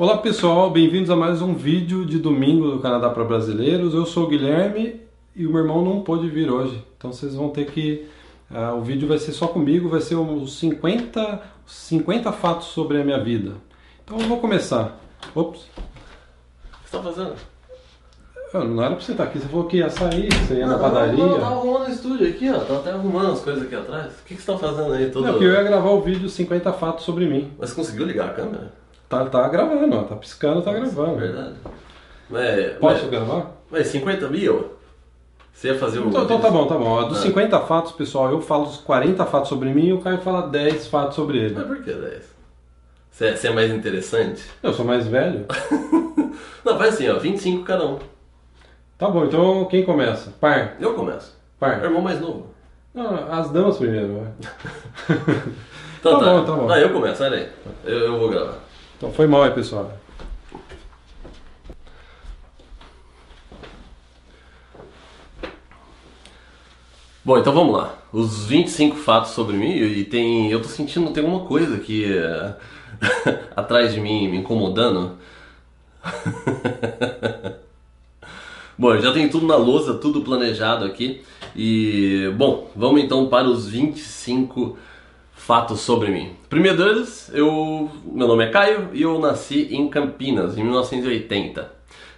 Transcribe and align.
Olá 0.00 0.16
pessoal, 0.16 0.70
bem-vindos 0.70 1.10
a 1.10 1.14
mais 1.14 1.42
um 1.42 1.52
vídeo 1.52 2.06
de 2.06 2.18
domingo 2.18 2.70
do 2.70 2.78
Canadá 2.78 3.10
para 3.10 3.22
Brasileiros. 3.22 3.92
Eu 3.92 4.06
sou 4.06 4.24
o 4.24 4.28
Guilherme 4.28 4.98
e 5.36 5.46
o 5.46 5.50
meu 5.50 5.60
irmão 5.60 5.84
não 5.84 6.00
pôde 6.00 6.26
vir 6.26 6.50
hoje, 6.50 6.82
então 6.96 7.12
vocês 7.12 7.34
vão 7.34 7.50
ter 7.50 7.66
que. 7.66 8.08
Uh, 8.50 8.78
o 8.78 8.80
vídeo 8.80 9.06
vai 9.06 9.18
ser 9.18 9.32
só 9.32 9.46
comigo, 9.46 9.90
vai 9.90 10.00
ser 10.00 10.14
os 10.14 10.58
50, 10.58 11.42
50 11.66 12.32
fatos 12.32 12.68
sobre 12.68 12.98
a 12.98 13.04
minha 13.04 13.22
vida. 13.22 13.52
Então 14.02 14.18
eu 14.18 14.26
vou 14.26 14.38
começar. 14.38 14.98
Ops. 15.34 15.60
O 15.60 15.66
que 15.66 16.90
você 16.90 16.96
está 16.96 17.02
fazendo? 17.02 17.34
não 18.54 18.82
era 18.82 18.94
pra 18.94 19.04
você 19.04 19.12
estar 19.12 19.24
aqui, 19.24 19.38
você 19.38 19.48
falou 19.48 19.66
que 19.66 19.76
ia 19.76 19.90
sair, 19.90 20.32
você 20.32 20.54
ia 20.54 20.66
não, 20.66 20.78
na 20.78 20.82
padaria. 20.82 21.12
Não, 21.12 21.32
eu 21.32 21.40
tava 21.40 21.56
arrumando 21.56 21.88
o 21.88 21.90
estúdio 21.90 22.26
aqui, 22.26 22.48
ó. 22.48 22.58
Tava 22.60 22.78
até 22.78 22.90
arrumando 22.92 23.32
as 23.32 23.40
coisas 23.40 23.64
aqui 23.64 23.74
atrás. 23.74 24.12
O 24.14 24.24
que, 24.24 24.34
que 24.34 24.40
você 24.40 24.50
tá 24.50 24.56
fazendo 24.56 24.94
aí 24.94 25.10
todo 25.10 25.26
Não, 25.26 25.32
porque 25.32 25.44
eu 25.44 25.52
ia 25.52 25.62
gravar 25.62 25.90
o 25.90 26.00
vídeo 26.00 26.26
50 26.26 26.72
fatos 26.72 27.04
sobre 27.04 27.26
mim. 27.26 27.52
Mas 27.58 27.68
você 27.68 27.76
conseguiu 27.76 28.06
ligar 28.06 28.30
a 28.30 28.32
câmera? 28.32 28.80
Tá, 29.10 29.26
tá 29.26 29.48
gravando, 29.48 29.96
ó. 29.96 30.02
Tá 30.04 30.14
piscando, 30.14 30.62
tá 30.62 30.72
gravando. 30.72 31.16
Verdade. 31.16 31.56
Mas, 32.30 32.74
Posso 32.78 33.02
mas, 33.02 33.10
gravar? 33.10 33.50
Mas 33.68 33.88
50 33.88 34.28
mil? 34.28 34.70
Você 35.52 35.66
ia 35.66 35.78
fazer 35.78 35.98
o. 35.98 36.08
Então, 36.08 36.22
então 36.22 36.40
tá 36.40 36.48
bom, 36.48 36.66
tá 36.68 36.78
bom. 36.78 37.08
Dos 37.08 37.18
ah. 37.18 37.22
50 37.22 37.60
fatos, 37.62 37.90
pessoal, 37.90 38.30
eu 38.30 38.40
falo 38.40 38.66
os 38.66 38.76
40 38.76 39.26
fatos 39.26 39.48
sobre 39.48 39.70
mim 39.70 39.88
e 39.88 39.92
o 39.92 40.00
Caio 40.00 40.18
fala 40.18 40.46
10 40.46 40.86
fatos 40.86 41.16
sobre 41.16 41.38
ele. 41.38 41.54
Mas 41.56 41.66
por 41.66 41.82
que 41.82 41.92
10? 41.92 42.24
Você 43.10 43.26
é, 43.26 43.36
você 43.36 43.48
é 43.48 43.52
mais 43.52 43.72
interessante? 43.72 44.44
Eu 44.62 44.72
sou 44.72 44.84
mais 44.84 45.08
velho. 45.08 45.44
Não, 46.64 46.78
faz 46.78 46.94
assim, 46.94 47.08
ó, 47.08 47.18
25 47.18 47.64
cada 47.64 47.84
um. 47.84 47.98
Tá 48.96 49.08
bom, 49.10 49.24
então 49.24 49.64
quem 49.64 49.84
começa? 49.84 50.32
Par. 50.40 50.76
Eu 50.78 50.94
começo. 50.94 51.36
Par. 51.58 51.78
Meu 51.78 51.86
irmão 51.86 52.00
mais 52.00 52.20
novo. 52.20 52.46
Não, 52.94 53.32
as 53.32 53.50
damas 53.50 53.76
primeiro, 53.76 54.08
então 55.98 56.18
tá, 56.18 56.24
tá 56.24 56.32
bom, 56.32 56.44
tá 56.44 56.52
bom. 56.52 56.66
Não, 56.68 56.76
eu 56.76 56.90
começo, 56.90 57.24
olha 57.24 57.38
aí. 57.38 57.48
Eu, 57.84 57.98
eu 57.98 58.18
vou 58.18 58.28
gravar. 58.28 58.69
Então 59.00 59.10
foi 59.10 59.26
mal 59.26 59.42
aí, 59.44 59.50
pessoal. 59.50 59.90
Bom, 67.24 67.38
então 67.38 67.50
vamos 67.54 67.74
lá. 67.74 67.98
Os 68.12 68.44
25 68.44 68.96
fatos 68.96 69.30
sobre 69.30 69.56
mim 69.56 69.74
e 69.74 70.04
tem. 70.04 70.50
Eu 70.50 70.60
tô 70.60 70.68
sentindo 70.68 71.12
tem 71.12 71.24
uma 71.24 71.46
coisa 71.46 71.76
aqui 71.76 72.12
é, 72.12 72.54
atrás 73.56 73.94
de 73.94 74.00
mim 74.02 74.28
me 74.28 74.36
incomodando. 74.36 75.16
bom, 78.78 78.98
já 78.98 79.14
tem 79.14 79.30
tudo 79.30 79.46
na 79.46 79.56
lousa, 79.56 79.94
tudo 79.94 80.20
planejado 80.20 80.84
aqui. 80.84 81.22
E 81.56 82.30
bom, 82.36 82.70
vamos 82.76 83.02
então 83.02 83.30
para 83.30 83.48
os 83.48 83.66
25 83.66 84.72
fatos 84.72 84.90
sobre 85.76 86.12
mim. 86.12 86.30
Primeiro 86.48 86.78
deles, 86.78 87.28
eu, 87.34 87.90
meu 88.04 88.28
nome 88.28 88.44
é 88.44 88.50
Caio 88.50 88.90
e 88.92 89.02
eu 89.02 89.18
nasci 89.18 89.66
em 89.74 89.88
Campinas 89.88 90.56
em 90.56 90.62
1980. 90.62 91.68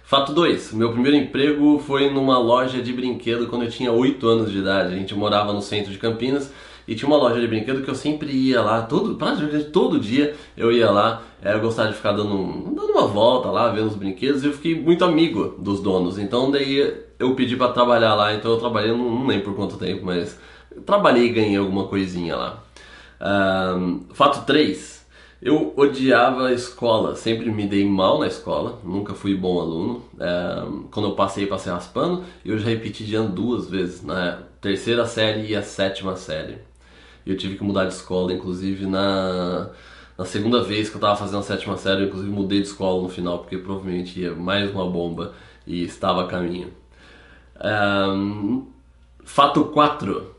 Fato 0.03 0.33
2, 0.33 0.73
meu 0.73 0.91
primeiro 0.91 1.17
emprego 1.17 1.79
foi 1.79 2.11
numa 2.11 2.37
loja 2.37 2.79
de 2.79 2.93
brinquedo 2.93 3.47
quando 3.47 3.63
eu 3.63 3.71
tinha 3.71 3.91
8 3.91 4.27
anos 4.27 4.51
de 4.51 4.59
idade. 4.59 4.93
A 4.93 4.97
gente 4.97 5.15
morava 5.15 5.51
no 5.51 5.63
centro 5.63 5.91
de 5.91 5.97
Campinas 5.97 6.53
e 6.87 6.93
tinha 6.93 7.07
uma 7.07 7.17
loja 7.17 7.41
de 7.41 7.47
brinquedo 7.47 7.81
que 7.81 7.89
eu 7.89 7.95
sempre 7.95 8.31
ia 8.31 8.61
lá, 8.61 8.83
todo, 8.83 9.15
praticamente 9.15 9.65
todo 9.71 9.99
dia 9.99 10.35
eu 10.55 10.71
ia 10.71 10.91
lá. 10.91 11.23
É, 11.41 11.55
eu 11.55 11.59
gostava 11.59 11.89
de 11.89 11.95
ficar 11.95 12.11
dando, 12.11 12.35
dando 12.75 12.91
uma 12.91 13.07
volta 13.07 13.49
lá, 13.49 13.69
vendo 13.69 13.87
os 13.87 13.95
brinquedos 13.95 14.43
e 14.43 14.47
eu 14.47 14.53
fiquei 14.53 14.79
muito 14.79 15.03
amigo 15.03 15.55
dos 15.57 15.79
donos. 15.79 16.19
Então 16.19 16.51
daí 16.51 16.95
eu 17.17 17.33
pedi 17.33 17.55
para 17.55 17.73
trabalhar 17.73 18.13
lá, 18.13 18.31
então 18.35 18.51
eu 18.51 18.57
trabalhei, 18.59 18.91
não, 18.91 19.09
não 19.09 19.25
lembro 19.25 19.45
por 19.45 19.55
quanto 19.55 19.75
tempo, 19.77 20.05
mas 20.05 20.39
trabalhei 20.85 21.25
e 21.25 21.29
ganhei 21.29 21.57
alguma 21.57 21.87
coisinha 21.87 22.35
lá. 22.35 22.62
Um, 23.23 24.01
fato 24.13 24.45
3. 24.45 25.01
Eu 25.41 25.73
odiava 25.75 26.47
a 26.47 26.53
escola, 26.53 27.15
sempre 27.15 27.51
me 27.51 27.67
dei 27.67 27.85
mal 27.85 28.19
na 28.19 28.27
escola, 28.27 28.79
nunca 28.83 29.13
fui 29.13 29.35
bom 29.35 29.59
aluno. 29.59 30.03
Quando 30.89 31.09
eu 31.09 31.15
passei, 31.15 31.45
passei 31.45 31.71
raspando, 31.71 32.23
eu 32.45 32.57
já 32.57 32.69
repeti 32.69 33.03
de 33.03 33.15
ano 33.15 33.29
duas 33.29 33.69
vezes, 33.69 34.01
na 34.03 34.39
terceira 34.61 35.05
série 35.05 35.47
e 35.47 35.55
a 35.55 35.61
sétima 35.61 36.15
série. 36.15 36.59
Eu 37.25 37.35
tive 37.37 37.57
que 37.57 37.63
mudar 37.63 37.85
de 37.85 37.93
escola, 37.93 38.31
inclusive 38.31 38.85
na, 38.85 39.69
na 40.17 40.23
segunda 40.23 40.63
vez 40.63 40.87
que 40.87 40.95
eu 40.95 40.99
estava 40.99 41.17
fazendo 41.17 41.39
a 41.39 41.43
sétima 41.43 41.75
série, 41.75 42.03
eu 42.03 42.07
inclusive 42.07 42.31
mudei 42.31 42.61
de 42.61 42.67
escola 42.67 43.01
no 43.01 43.09
final, 43.09 43.39
porque 43.39 43.57
provavelmente 43.57 44.21
ia 44.21 44.33
mais 44.33 44.71
uma 44.71 44.89
bomba 44.89 45.33
e 45.67 45.83
estava 45.83 46.23
a 46.23 46.27
caminho. 46.27 46.71
Fato 49.25 49.65
4. 49.65 50.33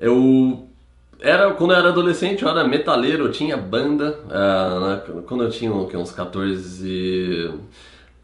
Eu 0.00 0.67
era, 1.20 1.52
quando 1.52 1.72
eu 1.72 1.78
era 1.78 1.88
adolescente, 1.88 2.42
eu 2.42 2.48
era 2.48 2.66
metaleiro, 2.66 3.24
eu 3.26 3.32
tinha 3.32 3.56
banda. 3.56 4.18
Uh, 4.26 4.80
né, 4.86 5.22
quando 5.26 5.44
eu 5.44 5.50
tinha 5.50 5.72
uns 5.72 6.12
14. 6.12 7.50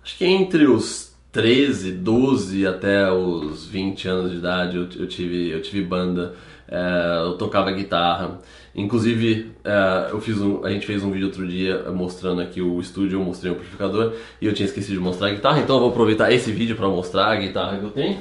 Acho 0.02 0.18
que 0.18 0.24
entre 0.24 0.66
os 0.66 1.12
13, 1.32 1.92
12 1.92 2.66
até 2.66 3.10
os 3.10 3.66
20 3.66 4.08
anos 4.08 4.30
de 4.30 4.36
idade 4.36 4.76
eu, 4.76 4.86
eu 4.96 5.08
tive, 5.08 5.50
eu 5.50 5.60
tive 5.60 5.82
banda. 5.82 6.34
Uh, 6.68 7.30
eu 7.30 7.32
tocava 7.38 7.70
guitarra. 7.72 8.38
Inclusive, 8.74 9.52
uh, 9.64 10.10
eu 10.10 10.20
fiz 10.20 10.40
um, 10.40 10.64
a 10.64 10.70
gente 10.70 10.86
fez 10.86 11.02
um 11.02 11.10
vídeo 11.10 11.26
outro 11.26 11.46
dia 11.46 11.90
mostrando 11.92 12.40
aqui 12.40 12.60
o 12.60 12.80
estúdio, 12.80 13.20
eu 13.20 13.24
mostrei 13.24 13.52
o 13.52 13.54
amplificador 13.54 14.14
e 14.40 14.46
eu 14.46 14.52
tinha 14.52 14.66
esquecido 14.66 14.94
de 14.94 15.00
mostrar 15.00 15.28
a 15.28 15.30
guitarra, 15.30 15.60
então 15.60 15.76
eu 15.76 15.80
vou 15.80 15.90
aproveitar 15.90 16.32
esse 16.32 16.50
vídeo 16.50 16.74
para 16.74 16.88
mostrar 16.88 17.26
a 17.26 17.36
guitarra 17.36 17.78
que 17.78 17.84
eu 17.84 17.90
tenho. 17.90 18.18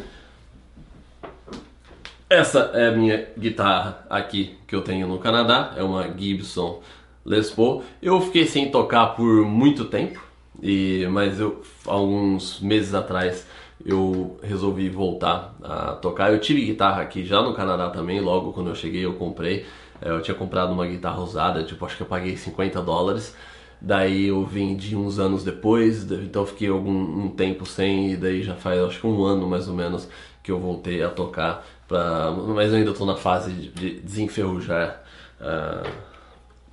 Essa 2.33 2.71
é 2.73 2.87
a 2.87 2.91
minha 2.91 3.27
guitarra 3.37 4.07
aqui 4.09 4.57
que 4.67 4.75
eu 4.75 4.81
tenho 4.81 5.07
no 5.07 5.19
Canadá, 5.19 5.71
é 5.77 5.83
uma 5.83 6.11
Gibson 6.17 6.81
Les 7.23 7.51
Paul. 7.51 7.83
Eu 8.01 8.19
fiquei 8.21 8.47
sem 8.47 8.71
tocar 8.71 9.09
por 9.09 9.45
muito 9.45 9.85
tempo, 9.85 10.19
e 10.59 11.07
mas 11.11 11.39
eu 11.39 11.61
alguns 11.85 12.59
meses 12.59 12.95
atrás 12.95 13.45
eu 13.85 14.35
resolvi 14.41 14.89
voltar 14.89 15.53
a 15.61 15.91
tocar. 15.91 16.33
Eu 16.33 16.39
tive 16.39 16.65
guitarra 16.65 17.03
aqui 17.03 17.23
já 17.23 17.39
no 17.39 17.53
Canadá 17.53 17.91
também, 17.91 18.19
logo 18.19 18.51
quando 18.51 18.71
eu 18.71 18.75
cheguei 18.75 19.05
eu 19.05 19.13
comprei. 19.13 19.67
É, 20.01 20.09
eu 20.09 20.19
tinha 20.19 20.33
comprado 20.33 20.73
uma 20.73 20.87
guitarra 20.87 21.21
usada, 21.21 21.63
tipo, 21.63 21.85
acho 21.85 21.97
que 21.97 22.01
eu 22.01 22.07
paguei 22.07 22.35
50 22.35 22.81
dólares. 22.81 23.37
Daí 23.85 24.27
eu 24.27 24.45
vendi 24.45 24.95
uns 24.95 25.19
anos 25.19 25.43
depois, 25.43 26.09
então 26.09 26.45
fiquei 26.45 26.69
algum 26.69 27.25
um 27.25 27.29
tempo 27.29 27.65
sem, 27.65 28.13
e 28.13 28.15
daí 28.15 28.41
já 28.41 28.55
faz 28.55 28.79
acho 28.79 29.01
que 29.01 29.05
um 29.05 29.25
ano 29.25 29.45
mais 29.45 29.67
ou 29.67 29.75
menos 29.75 30.07
que 30.41 30.49
eu 30.49 30.57
voltei 30.57 31.03
a 31.03 31.09
tocar. 31.09 31.65
Pra, 31.85 32.31
mas 32.31 32.71
eu 32.71 32.77
ainda 32.77 32.91
estou 32.91 33.05
na 33.05 33.17
fase 33.17 33.51
de 33.51 33.99
desenferrujar. 33.99 35.03
Uh, 35.41 35.89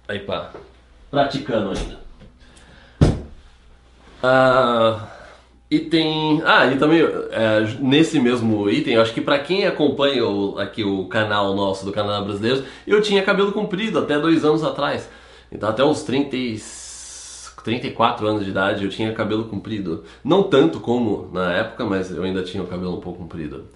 aí 0.06 0.20
pá, 0.20 0.52
praticando 1.10 1.70
ainda. 1.70 1.98
Uh, 4.22 5.00
item. 5.68 6.42
Ah, 6.44 6.66
e 6.66 6.78
também 6.78 7.00
é, 7.02 7.76
nesse 7.80 8.20
mesmo 8.20 8.70
item, 8.70 8.98
acho 8.98 9.12
que 9.12 9.20
para 9.20 9.40
quem 9.40 9.66
acompanha 9.66 10.24
o, 10.24 10.56
aqui 10.60 10.84
o 10.84 11.06
canal 11.06 11.56
nosso 11.56 11.84
do 11.84 11.90
Canadá 11.90 12.20
Brasileiro, 12.20 12.64
eu 12.86 13.02
tinha 13.02 13.20
cabelo 13.24 13.50
comprido 13.50 13.98
até 13.98 14.16
dois 14.16 14.44
anos 14.44 14.62
atrás. 14.62 15.10
Então 15.50 15.68
até 15.68 15.84
uns 15.84 16.04
30 16.04 16.36
34 17.62 18.26
anos 18.26 18.44
de 18.44 18.50
idade 18.50 18.84
eu 18.84 18.90
tinha 18.90 19.12
cabelo 19.12 19.44
comprido. 19.44 20.04
Não 20.24 20.42
tanto 20.42 20.80
como 20.80 21.28
na 21.32 21.52
época, 21.52 21.84
mas 21.84 22.10
eu 22.10 22.22
ainda 22.22 22.42
tinha 22.42 22.62
o 22.62 22.66
cabelo 22.66 22.96
um 22.96 23.00
pouco 23.00 23.18
comprido. 23.18 23.66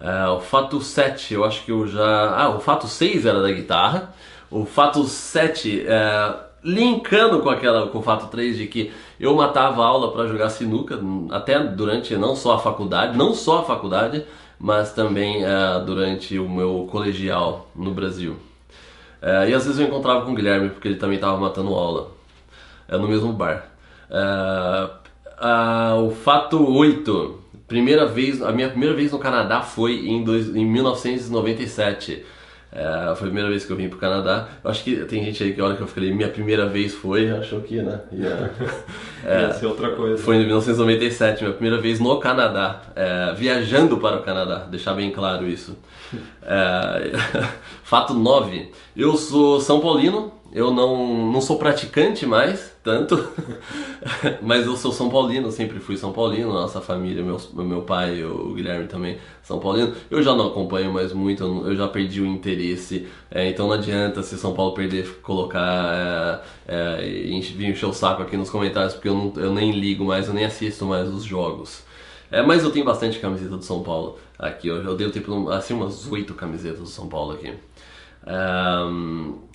Uh, 0.00 0.36
o 0.36 0.40
fato 0.40 0.80
7, 0.80 1.34
eu 1.34 1.44
acho 1.44 1.64
que 1.64 1.72
eu 1.72 1.86
já. 1.86 2.34
Ah, 2.36 2.50
o 2.50 2.60
fato 2.60 2.86
6 2.86 3.26
era 3.26 3.42
da 3.42 3.50
guitarra. 3.50 4.14
O 4.50 4.64
fato 4.64 5.04
7, 5.04 5.80
uh, 5.80 5.90
é, 5.90 6.36
linkando 6.64 7.40
com, 7.40 7.50
aquela, 7.50 7.88
com 7.88 7.98
o 7.98 8.02
fato 8.02 8.28
3 8.28 8.56
de 8.56 8.66
que 8.66 8.92
eu 9.20 9.34
matava 9.34 9.84
aula 9.84 10.12
para 10.12 10.26
jogar 10.26 10.50
sinuca, 10.50 10.98
até 11.30 11.58
durante 11.58 12.16
não 12.16 12.34
só 12.36 12.54
a 12.54 12.58
faculdade, 12.58 13.18
não 13.18 13.34
só 13.34 13.58
a 13.58 13.64
faculdade, 13.64 14.24
mas 14.58 14.92
também 14.92 15.44
uh, 15.44 15.84
durante 15.84 16.38
o 16.38 16.48
meu 16.48 16.88
colegial 16.90 17.68
no 17.74 17.90
Brasil. 17.92 18.36
e 19.48 19.52
às 19.52 19.64
vezes 19.66 19.78
eu 19.80 19.86
encontrava 19.86 20.24
com 20.24 20.32
o 20.32 20.34
Guilherme 20.34 20.70
porque 20.70 20.88
ele 20.88 20.96
também 20.96 21.16
estava 21.16 21.36
matando 21.36 21.74
aula 21.74 22.17
no 22.96 23.08
mesmo 23.08 23.32
bar. 23.32 23.66
o 25.98 26.10
fato 26.10 26.64
8 26.72 27.48
primeira 27.68 28.06
vez, 28.06 28.42
a 28.42 28.50
minha 28.50 28.70
primeira 28.70 28.94
vez 28.94 29.12
no 29.12 29.18
Canadá 29.18 29.60
foi 29.60 30.08
em, 30.08 30.24
dois, 30.24 30.48
em 30.56 30.64
1997. 30.64 32.24
É, 32.70 33.14
foi 33.14 33.28
a 33.28 33.30
primeira 33.30 33.48
vez 33.48 33.64
que 33.64 33.72
eu 33.72 33.76
vim 33.76 33.88
pro 33.88 33.98
Canadá. 33.98 34.48
Eu 34.62 34.70
acho 34.70 34.82
que 34.82 34.96
tem 35.04 35.24
gente 35.24 35.42
aí 35.42 35.52
que 35.52 35.60
olha 35.60 35.76
que 35.76 35.82
eu 35.82 35.86
falei 35.86 36.12
minha 36.12 36.28
primeira 36.28 36.66
vez 36.66 36.94
foi, 36.94 37.30
achou 37.30 37.60
que, 37.60 37.80
né? 37.80 38.00
Ia, 38.12 38.50
é, 39.24 39.40
Ia 39.48 39.52
ser 39.54 39.66
outra 39.66 39.90
coisa. 39.90 40.22
Foi 40.22 40.36
em 40.36 40.40
1997, 40.40 41.42
minha 41.42 41.54
primeira 41.54 41.80
vez 41.80 42.00
no 42.00 42.18
Canadá, 42.18 42.82
é, 42.94 43.34
viajando 43.34 43.96
para 43.98 44.16
o 44.16 44.22
Canadá, 44.22 44.66
deixar 44.70 44.94
bem 44.94 45.10
claro 45.10 45.46
isso. 45.46 45.78
É, 46.42 47.12
fato 47.84 48.12
9. 48.12 48.70
Eu 48.96 49.16
sou 49.16 49.60
São 49.60 49.80
Paulino, 49.80 50.32
eu 50.50 50.70
não, 50.72 51.30
não 51.30 51.40
sou 51.40 51.58
praticante 51.58 52.24
mais, 52.24 52.74
tanto, 52.82 53.28
mas 54.40 54.64
eu 54.64 54.76
sou 54.76 54.90
São 54.92 55.10
Paulino, 55.10 55.52
sempre 55.52 55.78
fui 55.78 55.96
São 55.96 56.10
Paulino, 56.10 56.52
nossa 56.52 56.80
família, 56.80 57.22
meu, 57.22 57.38
meu 57.54 57.82
pai, 57.82 58.24
o 58.24 58.54
Guilherme 58.54 58.86
também, 58.86 59.18
São 59.42 59.58
Paulino. 59.58 59.94
Eu 60.10 60.22
já 60.22 60.34
não 60.34 60.48
acompanho 60.48 60.92
mais 60.92 61.12
muito, 61.12 61.44
eu 61.44 61.76
já 61.76 61.86
perdi 61.86 62.22
o 62.22 62.26
interesse, 62.26 63.06
é, 63.30 63.48
então 63.48 63.66
não 63.66 63.74
adianta 63.74 64.22
se 64.22 64.38
São 64.38 64.54
Paulo 64.54 64.72
perder, 64.72 65.20
colocar 65.20 66.42
é, 66.66 67.02
é, 67.02 67.40
vir 67.40 67.70
encher 67.70 67.86
o 67.86 67.92
saco 67.92 68.22
aqui 68.22 68.36
nos 68.36 68.48
comentários, 68.48 68.94
porque 68.94 69.08
eu, 69.08 69.14
não, 69.14 69.32
eu 69.36 69.52
nem 69.52 69.70
ligo 69.72 70.04
mais, 70.04 70.28
eu 70.28 70.34
nem 70.34 70.46
assisto 70.46 70.86
mais 70.86 71.08
os 71.08 71.24
jogos. 71.24 71.82
É, 72.30 72.42
mas 72.42 72.62
eu 72.62 72.70
tenho 72.70 72.84
bastante 72.84 73.18
camiseta 73.18 73.56
do 73.56 73.64
São 73.64 73.82
Paulo 73.82 74.18
aqui, 74.38 74.68
eu, 74.68 74.76
eu 74.82 74.96
devo 74.96 75.12
ter 75.12 75.24
assim, 75.52 75.74
umas 75.74 76.10
oito 76.10 76.32
camisetas 76.34 76.80
do 76.80 76.86
São 76.86 77.06
Paulo 77.06 77.32
aqui. 77.32 77.52
Um, 78.26 79.47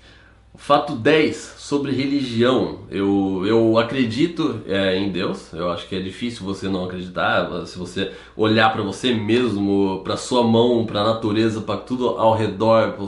Fato 0.55 0.95
10 0.95 1.55
sobre 1.57 1.91
religião. 1.91 2.79
Eu, 2.89 3.43
eu 3.45 3.77
acredito 3.77 4.61
é, 4.67 4.95
em 4.97 5.11
Deus. 5.11 5.51
Eu 5.51 5.71
acho 5.71 5.87
que 5.87 5.95
é 5.95 5.99
difícil 5.99 6.45
você 6.45 6.69
não 6.69 6.85
acreditar. 6.85 7.65
Se 7.65 7.77
você 7.77 8.11
olhar 8.35 8.71
para 8.71 8.83
você 8.83 9.13
mesmo, 9.13 10.01
para 10.03 10.15
sua 10.15 10.43
mão, 10.43 10.85
para 10.85 11.01
a 11.01 11.13
natureza, 11.13 11.61
para 11.61 11.77
tudo 11.77 12.09
ao 12.09 12.35
redor, 12.35 12.93
para 12.93 13.07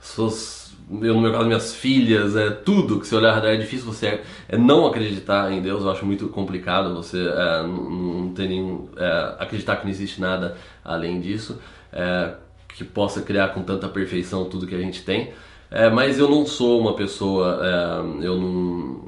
suas, 0.00 0.74
eu, 0.90 1.14
no 1.14 1.20
meu 1.20 1.32
caso, 1.32 1.46
minhas 1.46 1.74
filhas, 1.74 2.34
é 2.36 2.50
tudo 2.50 2.98
que 2.98 3.06
você 3.06 3.14
olhar 3.14 3.42
é 3.44 3.56
difícil 3.56 3.86
você 3.86 4.20
é, 4.48 4.58
não 4.58 4.84
acreditar 4.84 5.52
em 5.52 5.62
Deus. 5.62 5.84
Eu 5.84 5.90
acho 5.90 6.04
muito 6.04 6.28
complicado 6.28 6.94
você 6.94 7.26
é, 7.26 7.62
não 7.62 8.32
ter 8.34 8.48
nenhum, 8.48 8.88
é, 8.96 9.36
acreditar 9.38 9.76
que 9.76 9.84
não 9.84 9.90
existe 9.90 10.20
nada 10.20 10.56
além 10.84 11.20
disso 11.20 11.58
é, 11.92 12.34
que 12.68 12.84
possa 12.84 13.20
criar 13.20 13.48
com 13.48 13.62
tanta 13.62 13.88
perfeição 13.88 14.46
tudo 14.46 14.66
que 14.66 14.74
a 14.74 14.80
gente 14.80 15.02
tem. 15.04 15.32
É, 15.74 15.88
mas 15.88 16.18
eu 16.18 16.28
não 16.28 16.44
sou 16.44 16.78
uma 16.78 16.94
pessoa, 16.94 17.58
é, 17.62 18.26
eu 18.26 18.36
não, 18.36 19.00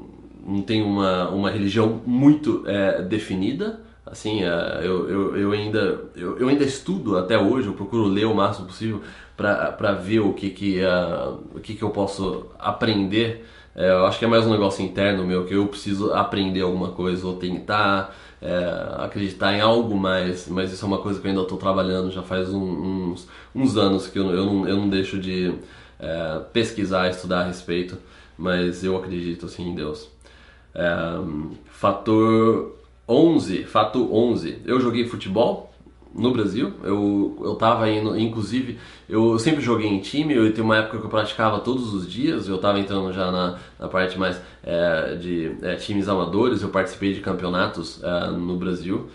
não 0.47 0.61
tenho 0.63 0.87
uma, 0.87 1.29
uma 1.29 1.51
religião 1.51 2.01
muito 2.07 2.63
é, 2.65 3.03
definida. 3.03 3.81
Assim, 4.03 4.43
é, 4.43 4.79
eu, 4.81 5.07
eu, 5.07 5.37
eu, 5.37 5.51
ainda, 5.51 6.05
eu, 6.15 6.39
eu, 6.39 6.47
ainda 6.47 6.63
estudo 6.63 7.17
até 7.19 7.37
hoje, 7.37 7.67
eu 7.67 7.73
procuro 7.73 8.05
ler 8.05 8.25
o 8.25 8.33
máximo 8.33 8.65
possível 8.65 9.01
para 9.37 9.91
ver 9.93 10.21
o 10.21 10.33
que, 10.33 10.49
que, 10.49 10.79
uh, 10.81 11.39
o 11.53 11.59
que, 11.59 11.75
que 11.75 11.83
eu 11.83 11.89
posso 11.91 12.47
aprender. 12.57 13.45
É, 13.75 13.91
eu 13.91 14.05
acho 14.07 14.17
que 14.17 14.25
é 14.25 14.27
mais 14.27 14.47
um 14.47 14.51
negócio 14.51 14.83
interno 14.83 15.23
meu, 15.23 15.45
que 15.45 15.53
eu 15.53 15.67
preciso 15.67 16.13
aprender 16.13 16.61
alguma 16.61 16.89
coisa 16.91 17.27
ou 17.27 17.35
tentar 17.35 18.15
é, 18.41 19.03
acreditar 19.03 19.53
em 19.53 19.61
algo 19.61 19.95
mais, 19.95 20.47
mas 20.47 20.71
isso 20.71 20.83
é 20.85 20.87
uma 20.87 20.99
coisa 20.99 21.19
que 21.19 21.27
eu 21.27 21.29
ainda 21.29 21.43
estou 21.43 21.57
trabalhando 21.57 22.09
já 22.11 22.23
faz 22.23 22.51
um, 22.53 23.11
uns, 23.11 23.27
uns 23.53 23.77
anos 23.77 24.07
que 24.07 24.17
eu, 24.17 24.31
eu, 24.31 24.45
não, 24.45 24.67
eu 24.67 24.77
não 24.77 24.89
deixo 24.89 25.19
de 25.19 25.53
é, 26.05 26.39
pesquisar, 26.53 27.09
estudar 27.09 27.41
a 27.41 27.45
respeito, 27.45 27.97
mas 28.37 28.83
eu 28.83 28.95
acredito 28.95 29.47
assim 29.47 29.69
em 29.69 29.75
Deus. 29.75 30.09
É, 30.73 30.85
fator 31.65 32.75
11, 33.07 33.63
fato 33.63 34.13
11. 34.13 34.61
Eu 34.65 34.79
joguei 34.79 35.07
futebol 35.07 35.71
no 36.13 36.31
Brasil. 36.31 36.73
Eu, 36.83 37.37
eu 37.43 37.55
tava 37.55 37.89
indo, 37.89 38.17
inclusive, 38.17 38.77
eu 39.07 39.37
sempre 39.37 39.61
joguei 39.61 39.87
em 39.87 39.99
time. 39.99 40.33
Eu 40.33 40.51
tenho 40.53 40.65
uma 40.65 40.77
época 40.77 40.99
que 40.99 41.05
eu 41.05 41.09
praticava 41.09 41.59
todos 41.59 41.93
os 41.93 42.09
dias. 42.09 42.47
Eu 42.47 42.55
estava 42.55 42.79
entrando 42.79 43.11
já 43.13 43.31
na, 43.31 43.57
na 43.79 43.87
parte 43.87 44.17
mais 44.17 44.41
é, 44.63 45.15
de 45.15 45.55
é, 45.61 45.75
times 45.75 46.07
amadores. 46.07 46.61
Eu 46.61 46.69
participei 46.69 47.13
de 47.13 47.21
campeonatos 47.21 48.01
é, 48.03 48.31
no 48.31 48.55
Brasil, 48.57 49.09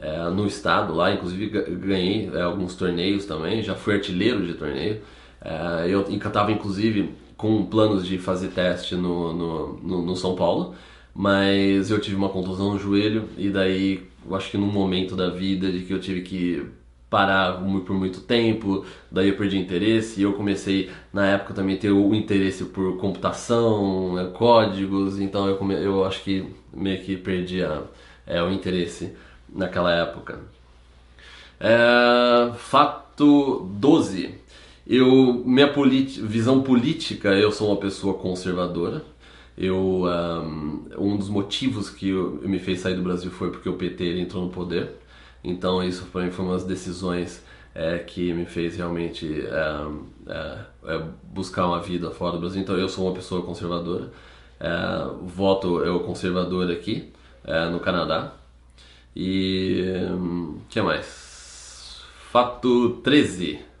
é, 0.00 0.28
no 0.30 0.46
estado 0.46 0.94
lá. 0.94 1.12
Inclusive, 1.12 1.46
ganhei 1.76 2.30
é, 2.32 2.42
alguns 2.42 2.74
torneios 2.74 3.24
também. 3.24 3.62
Já 3.62 3.74
fui 3.74 3.94
artilheiro 3.94 4.46
de 4.46 4.54
torneio. 4.54 5.00
É, 5.44 5.86
eu 5.88 6.02
estava 6.08 6.50
inclusive 6.50 7.14
com 7.36 7.66
planos 7.66 8.06
de 8.06 8.18
fazer 8.18 8.48
teste 8.48 8.96
no, 8.96 9.32
no, 9.32 9.72
no, 9.82 10.02
no, 10.02 10.16
São 10.16 10.34
Paulo, 10.34 10.74
mas 11.14 11.90
eu 11.90 12.00
tive 12.00 12.16
uma 12.16 12.28
contusão 12.30 12.72
no 12.72 12.78
joelho 12.78 13.28
e 13.36 13.50
daí 13.50 14.06
eu 14.26 14.34
acho 14.34 14.50
que 14.50 14.56
num 14.56 14.66
momento 14.66 15.14
da 15.14 15.28
vida 15.28 15.70
de 15.70 15.80
que 15.80 15.92
eu 15.92 16.00
tive 16.00 16.22
que 16.22 16.66
parar 17.10 17.58
por 17.86 17.94
muito 17.94 18.22
tempo, 18.22 18.84
daí 19.10 19.28
eu 19.28 19.36
perdi 19.36 19.58
interesse 19.58 20.20
e 20.20 20.24
eu 20.24 20.32
comecei 20.32 20.90
na 21.12 21.26
época 21.26 21.54
também 21.54 21.76
ter 21.76 21.90
o 21.90 22.14
interesse 22.14 22.64
por 22.64 22.96
computação, 22.96 24.14
né, 24.14 24.30
códigos, 24.34 25.20
então 25.20 25.46
eu, 25.48 25.56
come, 25.56 25.74
eu 25.74 26.04
acho 26.04 26.22
que 26.24 26.44
meio 26.72 27.00
que 27.04 27.16
perdi 27.16 27.62
a, 27.62 27.82
é, 28.26 28.42
o 28.42 28.50
interesse 28.50 29.12
naquela 29.48 29.92
época. 29.92 30.40
É, 31.60 32.52
fato 32.56 33.68
12. 33.70 34.34
Eu, 34.86 35.42
minha 35.46 35.72
visão 36.22 36.62
política, 36.62 37.30
eu 37.30 37.50
sou 37.50 37.68
uma 37.68 37.76
pessoa 37.78 38.14
conservadora. 38.14 39.02
Eu, 39.56 40.04
um, 40.04 40.84
um 40.98 41.16
dos 41.16 41.28
motivos 41.28 41.88
que 41.88 42.10
eu, 42.10 42.40
me 42.42 42.58
fez 42.58 42.80
sair 42.80 42.94
do 42.96 43.02
Brasil 43.02 43.30
foi 43.30 43.50
porque 43.50 43.68
o 43.68 43.74
PT 43.74 44.20
entrou 44.20 44.44
no 44.44 44.50
poder. 44.50 44.90
Então 45.42 45.82
isso 45.82 46.06
para 46.06 46.22
mim 46.24 46.30
foi 46.30 46.46
das 46.48 46.64
decisões 46.64 47.42
é, 47.74 47.98
que 47.98 48.32
me 48.32 48.46
fez 48.46 48.76
realmente 48.76 49.42
é, 49.46 50.58
é, 50.86 51.02
buscar 51.24 51.66
uma 51.66 51.80
vida 51.80 52.10
fora 52.10 52.32
do 52.32 52.40
Brasil. 52.40 52.60
Então 52.60 52.76
eu 52.76 52.88
sou 52.88 53.06
uma 53.06 53.14
pessoa 53.14 53.42
conservadora. 53.42 54.12
É, 54.60 54.68
voto 55.22 55.80
eu 55.80 56.00
conservador 56.00 56.70
aqui 56.70 57.12
é, 57.44 57.68
no 57.70 57.80
Canadá. 57.80 58.34
E 59.16 59.84
o 60.10 60.14
um, 60.14 60.60
que 60.68 60.80
mais? 60.82 62.02
Fato 62.30 63.00
13. 63.02 63.73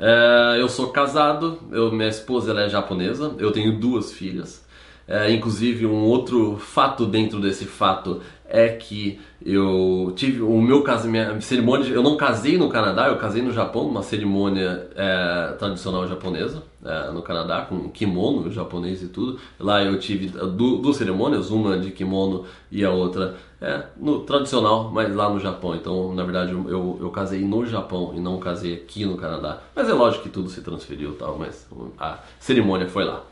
É, 0.00 0.56
eu 0.58 0.66
sou 0.66 0.88
casado, 0.88 1.58
eu, 1.70 1.92
minha 1.92 2.08
esposa 2.08 2.58
é 2.58 2.70
japonesa, 2.70 3.34
eu 3.38 3.52
tenho 3.52 3.78
duas 3.78 4.10
filhas. 4.10 4.64
É, 5.06 5.30
inclusive, 5.30 5.84
um 5.86 6.04
outro 6.04 6.56
fato 6.56 7.04
dentro 7.04 7.38
desse 7.38 7.66
fato 7.66 8.22
é 8.50 8.68
que 8.68 9.20
eu 9.44 10.12
tive 10.16 10.42
o 10.42 10.60
meu 10.60 10.82
casamento, 10.82 11.40
cerimônia, 11.40 11.88
eu 11.88 12.02
não 12.02 12.16
casei 12.16 12.58
no 12.58 12.68
Canadá, 12.68 13.08
eu 13.08 13.16
casei 13.16 13.40
no 13.40 13.52
Japão, 13.52 13.86
uma 13.86 14.02
cerimônia 14.02 14.90
é, 14.94 15.54
tradicional 15.58 16.06
japonesa 16.06 16.62
é, 16.84 17.10
no 17.10 17.22
Canadá 17.22 17.62
com 17.62 17.88
kimono 17.88 18.50
japonês 18.50 19.02
e 19.02 19.08
tudo. 19.08 19.38
Lá 19.58 19.82
eu 19.82 19.98
tive 19.98 20.28
duas 20.28 20.96
cerimônias, 20.96 21.50
uma 21.50 21.78
de 21.78 21.90
kimono 21.92 22.44
e 22.70 22.84
a 22.84 22.90
outra 22.90 23.36
é, 23.60 23.84
no 23.96 24.20
tradicional, 24.20 24.90
mas 24.92 25.14
lá 25.14 25.30
no 25.30 25.38
Japão. 25.38 25.74
Então, 25.74 26.14
na 26.14 26.24
verdade, 26.24 26.52
eu, 26.52 26.98
eu 27.00 27.10
casei 27.10 27.40
no 27.40 27.64
Japão 27.64 28.12
e 28.14 28.20
não 28.20 28.38
casei 28.38 28.74
aqui 28.74 29.06
no 29.06 29.16
Canadá. 29.16 29.60
Mas 29.74 29.88
é 29.88 29.92
lógico 29.92 30.24
que 30.24 30.28
tudo 30.28 30.50
se 30.50 30.60
transferiu, 30.60 31.14
tal, 31.14 31.38
mas 31.38 31.66
a 31.98 32.18
cerimônia 32.38 32.88
foi 32.88 33.04
lá. 33.04 33.24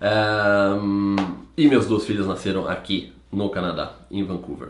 É, 0.00 0.10
e 1.56 1.68
meus 1.68 1.86
duas 1.86 2.04
filhas 2.04 2.26
nasceram 2.26 2.68
aqui 2.68 3.12
no 3.32 3.48
Canadá, 3.48 3.92
em 4.10 4.22
Vancouver. 4.22 4.68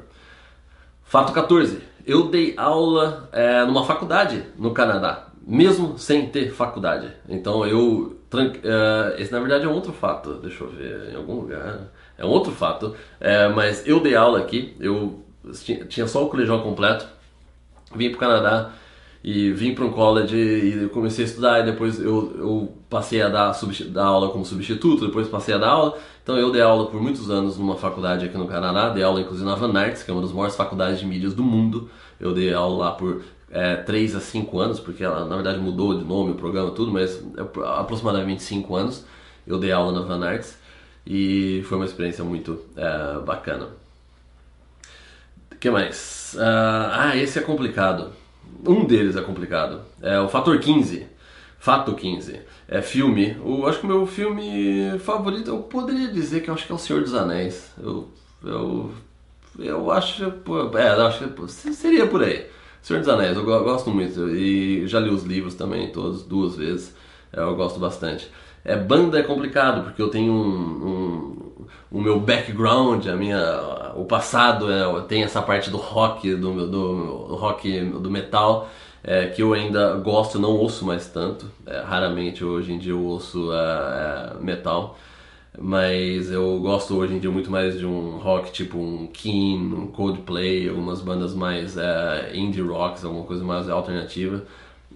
Fato 1.03 1.32
14. 1.32 1.81
Eu 2.06 2.29
dei 2.29 2.55
aula 2.56 3.29
é, 3.32 3.64
numa 3.64 3.85
faculdade 3.85 4.44
no 4.56 4.73
Canadá, 4.73 5.29
mesmo 5.47 5.99
sem 5.99 6.29
ter 6.29 6.53
faculdade. 6.53 7.09
Então 7.29 7.67
eu. 7.67 8.19
Uh, 8.32 9.12
esse 9.19 9.31
na 9.31 9.41
verdade 9.41 9.67
é 9.67 9.69
um 9.69 9.75
outro 9.75 9.93
fato, 9.93 10.37
deixa 10.37 10.64
eu 10.64 10.70
ver, 10.70 11.11
em 11.12 11.17
algum 11.17 11.35
lugar. 11.35 11.81
É 12.17 12.25
um 12.25 12.29
outro 12.29 12.50
fato, 12.50 12.94
é, 13.20 13.49
mas 13.49 13.87
eu 13.87 14.00
dei 14.00 14.14
aula 14.14 14.38
aqui, 14.38 14.75
eu 14.81 15.23
tinha 15.88 16.07
só 16.07 16.25
o 16.25 16.31
colegial 16.31 16.62
completo, 16.62 17.07
vim 17.95 18.09
para 18.09 18.16
o 18.16 18.21
Canadá 18.21 18.73
e 19.23 19.52
vim 19.52 19.75
para 19.75 19.85
um 19.85 19.92
college 19.92 20.37
e 20.37 20.88
comecei 20.88 21.25
a 21.25 21.28
estudar 21.28 21.61
e 21.61 21.71
depois 21.71 22.00
eu, 22.00 22.35
eu 22.38 22.76
passei 22.92 23.22
a 23.22 23.28
dar, 23.28 23.58
dar 23.88 24.04
aula 24.04 24.28
como 24.28 24.44
substituto, 24.44 25.06
depois 25.06 25.26
passei 25.26 25.54
a 25.54 25.58
dar 25.58 25.70
aula. 25.70 25.99
Então 26.22 26.37
eu 26.37 26.52
dei 26.52 26.61
aula 26.61 26.87
por 26.87 27.00
muitos 27.00 27.30
anos 27.30 27.56
numa 27.56 27.76
faculdade 27.76 28.26
aqui 28.26 28.37
no 28.37 28.46
Canadá, 28.46 28.90
dei 28.90 29.02
aula 29.02 29.22
inclusive 29.22 29.49
na 29.49 29.54
Van 29.54 29.76
Arts, 29.76 30.02
que 30.02 30.11
é 30.11 30.14
uma 30.14 30.22
das 30.22 30.30
maiores 30.30 30.54
faculdades 30.54 31.00
de 31.00 31.06
mídias 31.06 31.32
do 31.32 31.42
mundo. 31.42 31.90
Eu 32.20 32.34
dei 32.34 32.52
aula 32.52 32.84
lá 32.84 32.92
por 32.92 33.22
é, 33.50 33.76
3 33.76 34.16
a 34.16 34.20
5 34.20 34.58
anos, 34.58 34.78
porque 34.78 35.02
ela 35.02 35.25
na 35.25 35.34
verdade 35.34 35.58
mudou 35.58 35.99
de 35.99 36.04
nome, 36.04 36.32
o 36.32 36.34
programa, 36.34 36.70
tudo, 36.70 36.92
mas 36.92 37.18
é 37.37 37.78
aproximadamente 37.80 38.42
5 38.42 38.76
anos 38.76 39.04
eu 39.46 39.58
dei 39.58 39.72
aula 39.72 39.90
na 39.90 40.06
Van 40.06 40.25
Arts 40.25 40.56
e 41.04 41.64
foi 41.66 41.78
uma 41.78 41.87
experiência 41.87 42.22
muito 42.22 42.61
é, 42.76 43.18
bacana. 43.25 43.68
O 45.50 45.56
que 45.56 45.70
mais? 45.70 46.34
Uh, 46.37 46.90
ah, 46.92 47.16
esse 47.16 47.38
é 47.38 47.42
complicado 47.42 48.12
um 48.66 48.84
deles 48.84 49.16
é 49.16 49.20
complicado. 49.20 49.80
É 50.00 50.18
o 50.20 50.28
Fator 50.28 50.58
15. 50.58 51.06
Fato 51.62 51.95
15. 51.95 52.40
É 52.66 52.83
filme. 52.83 53.37
Eu 53.38 53.69
acho 53.69 53.78
que 53.78 53.85
o 53.85 53.88
meu 53.88 54.04
filme 54.04 54.99
favorito, 54.99 55.49
eu 55.49 55.59
poderia 55.59 56.09
dizer 56.09 56.40
que 56.40 56.50
eu 56.50 56.54
acho 56.54 56.66
que 56.66 56.73
é 56.73 56.75
O 56.75 56.78
Senhor 56.78 57.02
dos 57.02 57.14
Anéis. 57.14 57.71
Eu. 57.81 58.09
Eu, 58.42 58.90
eu 59.61 59.92
acho. 59.92 60.25
É, 60.25 60.88
acho 61.07 61.28
que 61.28 61.73
seria 61.73 62.09
por 62.09 62.25
aí. 62.25 62.47
Senhor 62.83 62.99
dos 62.99 63.09
Anéis, 63.09 63.37
eu 63.37 63.45
gosto 63.45 63.90
muito. 63.90 64.28
E 64.31 64.88
já 64.88 64.99
li 64.99 65.11
os 65.11 65.23
livros 65.23 65.54
também, 65.54 65.92
todos, 65.92 66.25
duas 66.25 66.57
vezes. 66.57 66.97
É, 67.33 67.38
eu 67.38 67.54
gosto 67.54 67.78
bastante. 67.78 68.28
É, 68.64 68.76
banda 68.76 69.21
é 69.21 69.23
complicado, 69.23 69.85
porque 69.85 70.02
eu 70.02 70.09
tenho 70.09 70.33
um, 70.33 70.88
um 70.88 71.66
o 71.92 72.00
meu 72.00 72.19
background, 72.19 73.07
a 73.07 73.14
minha, 73.14 73.92
o 73.95 74.04
passado, 74.04 74.69
é, 74.73 75.02
tem 75.02 75.23
essa 75.23 75.40
parte 75.40 75.71
do 75.71 75.76
rock, 75.76 76.35
do, 76.35 76.66
do, 76.66 77.28
do 77.28 77.35
rock, 77.37 77.81
do 77.83 78.11
metal, 78.11 78.69
é, 79.04 79.26
que 79.26 79.42
eu 79.42 79.52
ainda 79.52 79.94
gosto, 79.97 80.38
não 80.38 80.50
ouço 80.50 80.85
mais 80.85 81.06
tanto. 81.09 81.47
É, 81.66 81.80
raramente 81.80 82.44
hoje 82.44 82.73
em 82.73 82.78
dia 82.78 82.92
eu 82.92 83.02
ouço 83.04 83.50
é, 83.52 84.35
metal. 84.40 84.99
Mas 85.59 86.30
eu 86.30 86.59
gosto 86.61 86.97
hoje 86.97 87.14
em 87.14 87.18
dia 87.18 87.30
muito 87.30 87.50
mais 87.50 87.78
de 87.78 87.85
um 87.85 88.16
rock 88.18 88.50
tipo 88.52 88.78
um 88.78 89.06
Keen, 89.09 89.75
um 89.75 89.87
Coldplay, 89.88 90.68
algumas 90.68 91.02
bandas 91.02 91.35
mais 91.35 91.76
é, 91.76 92.32
indie 92.35 92.62
rocks, 92.62 93.04
alguma 93.04 93.25
coisa 93.25 93.44
mais 93.44 93.68
alternativa. 93.68 94.44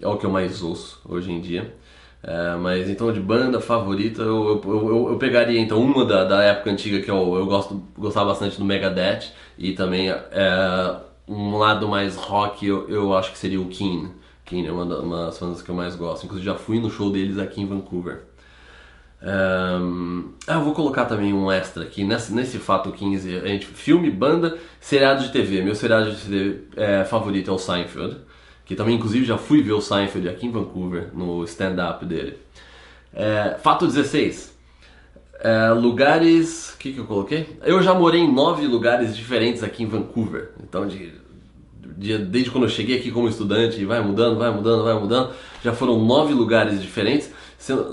É 0.01 0.07
o 0.09 0.17
que 0.17 0.25
eu 0.27 0.31
mais 0.31 0.63
ouço 0.63 1.01
hoje 1.07 1.31
em 1.33 1.41
dia. 1.41 1.75
É, 2.23 2.57
mas 2.57 2.89
então 2.89 3.13
de 3.13 3.21
banda 3.21 3.61
favorita 3.61 4.23
eu, 4.23 4.61
eu, 4.65 4.89
eu, 4.89 5.09
eu, 5.11 5.19
pegaria 5.19 5.61
então 5.61 5.81
uma 5.81 6.05
da, 6.05 6.25
da 6.25 6.43
época 6.43 6.71
antiga 6.71 7.01
que 7.01 7.11
eu, 7.11 7.37
eu 7.37 7.47
gosto, 7.47 7.83
gostava 7.97 8.31
bastante 8.31 8.59
do 8.59 8.65
Megadeth 8.65 9.33
e 9.59 9.75
também 9.75 10.11
é, 10.11 10.97
um 11.29 11.57
lado 11.57 11.89
mais 11.89 12.17
rock 12.17 12.67
eu, 12.67 12.89
eu 12.89 13.17
acho 13.17 13.33
que 13.33 13.39
seria 13.39 13.61
o 13.61 13.69
Keen. 13.69 14.11
Keen 14.45 14.67
é 14.67 14.73
uma, 14.73 14.87
das 15.27 15.39
bandas 15.39 15.63
que 15.63 15.69
eu 15.69 15.75
mais 15.75 15.97
gosto. 15.97 16.25
Inclusive 16.25 16.47
já 16.47 16.55
fui 16.55 16.79
no 16.79 16.91
show 16.91 17.11
deles 17.11 17.39
aqui 17.39 17.61
em 17.61 17.67
Vancouver. 17.67 18.23
Um, 19.23 20.33
ah, 20.47 20.55
eu 20.55 20.61
vou 20.61 20.73
colocar 20.73 21.07
também 21.07 21.33
um 21.33 21.51
extra 21.51 21.83
aqui 21.83 22.05
nesse, 22.05 22.33
nesse 22.33 22.59
fato 22.59 22.93
15. 22.93 23.39
A 23.39 23.47
gente, 23.47 23.67
filme, 23.67 24.11
banda, 24.11 24.57
seriado 24.81 25.25
de 25.25 25.33
TV. 25.33 25.63
Meu 25.63 25.75
seriado 25.75 26.13
de 26.13 26.17
TV 26.17 26.65
é, 26.77 27.05
favorito 27.05 27.51
é 27.51 27.53
o 27.53 27.59
Seinfeld 27.59 28.27
que 28.67 28.75
também 28.75 28.97
inclusive 28.97 29.25
já 29.25 29.39
fui 29.39 29.63
ver 29.63 29.73
o 29.73 29.81
Seinfeld 29.81 30.29
aqui 30.29 30.47
em 30.47 30.51
Vancouver, 30.51 31.11
no 31.15 31.45
stand-up 31.45 32.05
dele. 32.05 32.37
É, 33.15 33.57
fato 33.63 33.87
16. 33.87 34.55
É, 35.41 35.71
lugares. 35.71 36.75
O 36.75 36.79
que, 36.79 36.93
que 36.93 36.99
eu 36.99 37.05
coloquei? 37.05 37.59
Eu 37.63 37.83
já 37.83 37.95
morei 37.95 38.21
em 38.21 38.33
nove 38.33 38.67
lugares 38.67 39.17
diferentes 39.17 39.63
aqui 39.63 39.83
em 39.83 39.87
Vancouver. 39.87 40.53
Então, 40.63 40.87
de, 40.87 41.13
de, 41.97 42.19
desde 42.19 42.51
quando 42.51 42.65
eu 42.65 42.71
cheguei 42.71 42.99
aqui 42.99 43.11
como 43.11 43.29
estudante, 43.29 43.85
vai 43.85 44.01
mudando, 44.03 44.39
vai 44.39 44.51
mudando, 44.51 44.85
vai 44.85 44.95
mudando, 44.95 45.33
já 45.63 45.73
foram 45.73 46.05
nove 46.05 46.33
lugares 46.33 46.81
diferentes. 46.83 47.31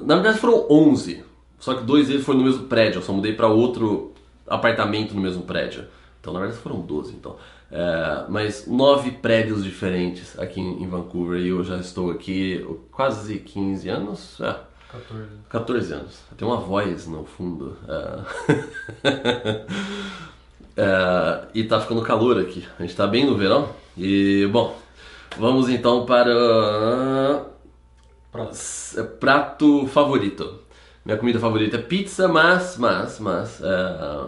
Na 0.05 0.15
verdade, 0.15 0.39
foram 0.39 0.65
onze. 0.69 1.23
Só 1.59 1.73
que 1.73 1.83
dois 1.83 2.07
deles 2.07 2.25
foram 2.25 2.39
no 2.39 2.45
mesmo 2.45 2.65
prédio. 2.65 2.99
Eu 2.99 3.03
só 3.03 3.13
mudei 3.13 3.33
para 3.33 3.47
outro 3.47 4.13
apartamento 4.47 5.13
no 5.13 5.21
mesmo 5.21 5.43
prédio. 5.43 5.85
Então, 6.19 6.33
na 6.33 6.39
verdade, 6.39 6.61
foram 6.61 6.81
doze. 6.81 7.13
Então. 7.17 7.35
É, 7.75 8.25
mas 8.29 8.67
nove 8.67 9.09
prédios 9.09 9.63
diferentes 9.63 10.37
aqui 10.37 10.61
em 10.61 10.87
Vancouver 10.87 11.39
e 11.39 11.47
eu 11.47 11.63
já 11.63 11.77
estou 11.77 12.11
aqui 12.11 12.63
quase 12.91 13.39
15 13.39 13.89
anos. 13.89 14.39
É, 14.39 14.55
14. 14.93 15.27
14 15.49 15.93
anos. 15.93 16.19
Tem 16.37 16.47
uma 16.47 16.57
voz 16.57 17.07
no 17.07 17.25
fundo. 17.25 17.75
É. 17.87 18.19
é, 20.77 21.47
e 21.55 21.63
tá 21.63 21.81
ficando 21.81 22.03
calor 22.03 22.39
aqui. 22.39 22.63
A 22.77 22.83
gente 22.83 22.95
tá 22.95 23.07
bem 23.07 23.25
no 23.25 23.35
verão. 23.35 23.69
E 23.97 24.47
bom, 24.51 24.77
vamos 25.37 25.67
então 25.67 26.05
para. 26.05 27.45
Prato. 28.31 28.55
Prato 29.19 29.87
favorito. 29.87 30.59
Minha 31.03 31.17
comida 31.17 31.39
favorita 31.39 31.77
é 31.77 31.81
pizza, 31.81 32.27
mas, 32.27 32.77
mas, 32.77 33.19
mas. 33.19 33.61
É, 33.61 34.27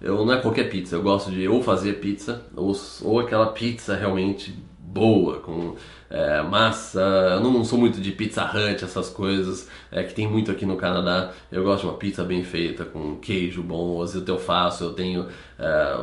eu 0.00 0.24
não 0.24 0.32
é 0.32 0.40
qualquer 0.40 0.68
pizza, 0.68 0.96
eu 0.96 1.02
gosto 1.02 1.30
de 1.30 1.48
ou 1.48 1.62
fazer 1.62 1.94
pizza, 1.94 2.42
ou, 2.54 2.74
ou 3.02 3.20
aquela 3.20 3.46
pizza 3.46 3.96
realmente 3.96 4.54
boa, 4.96 5.40
com 5.40 5.76
é, 6.08 6.42
massa. 6.42 7.00
Eu 7.34 7.40
não 7.40 7.64
sou 7.64 7.78
muito 7.78 8.00
de 8.00 8.12
pizza 8.12 8.44
hut, 8.44 8.82
essas 8.82 9.10
coisas 9.10 9.68
é, 9.92 10.02
que 10.02 10.14
tem 10.14 10.26
muito 10.26 10.50
aqui 10.50 10.64
no 10.64 10.76
Canadá. 10.76 11.32
Eu 11.52 11.62
gosto 11.62 11.82
de 11.82 11.88
uma 11.88 11.98
pizza 11.98 12.24
bem 12.24 12.42
feita, 12.42 12.84
com 12.84 13.16
queijo 13.16 13.62
bom. 13.62 14.02
Às 14.02 14.14
vezes 14.14 14.26
eu 14.26 14.38
faço, 14.38 14.84
eu 14.84 14.92
tenho 14.94 15.26
é, 15.58 15.96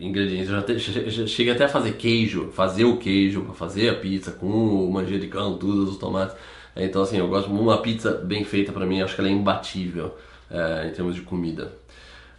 ingredientes. 0.00 0.50
Eu 0.50 0.78
já, 0.78 1.10
já 1.10 1.26
cheguei 1.26 1.52
até 1.52 1.64
a 1.64 1.68
fazer 1.68 1.92
queijo, 1.92 2.50
fazer 2.52 2.84
o 2.84 2.96
queijo 2.96 3.42
para 3.42 3.54
fazer 3.54 3.88
a 3.88 3.94
pizza 3.94 4.32
com 4.32 4.46
o 4.46 4.92
manjericão, 4.92 5.56
tudo, 5.56 5.88
os 5.88 5.96
tomates. 5.96 6.34
Então, 6.76 7.02
assim, 7.02 7.18
eu 7.18 7.28
gosto 7.28 7.48
de 7.48 7.58
uma 7.58 7.78
pizza 7.78 8.12
bem 8.12 8.44
feita 8.44 8.72
para 8.72 8.86
mim, 8.86 9.00
acho 9.00 9.14
que 9.14 9.20
ela 9.20 9.28
é 9.28 9.32
imbatível 9.32 10.16
é, 10.50 10.88
em 10.88 10.92
termos 10.92 11.14
de 11.14 11.22
comida. 11.22 11.72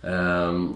Um, 0.04 0.76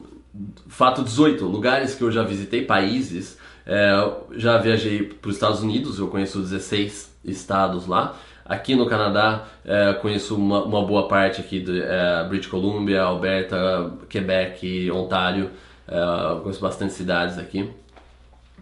fato 0.68 1.04
18, 1.04 1.46
lugares 1.46 1.96
que 1.96 2.04
eu 2.04 2.12
já 2.12 2.24
visitei, 2.24 2.66
países. 2.66 3.38
É, 3.66 3.92
já 4.36 4.58
viajei 4.58 5.04
para 5.04 5.30
os 5.30 5.36
Estados 5.36 5.62
Unidos, 5.62 6.00
eu 6.00 6.08
conheço 6.08 6.40
16 6.40 7.16
estados 7.24 7.88
lá. 7.88 8.16
Aqui 8.46 8.76
no 8.76 8.86
Canadá, 8.86 9.46
é, 9.64 9.94
conheço 9.94 10.36
uma, 10.36 10.64
uma, 10.64 10.86
boa 10.86 11.08
parte 11.08 11.40
aqui 11.40 11.62
de 11.62 11.82
é, 11.82 12.26
British 12.28 12.50
Columbia, 12.50 13.02
Alberta, 13.02 13.92
Quebec, 14.10 14.92
Ontário. 14.92 15.50
É, 15.88 16.40
conheço 16.42 16.62
bastante 16.62 16.94
cidades 16.94 17.38
aqui. 17.38 17.72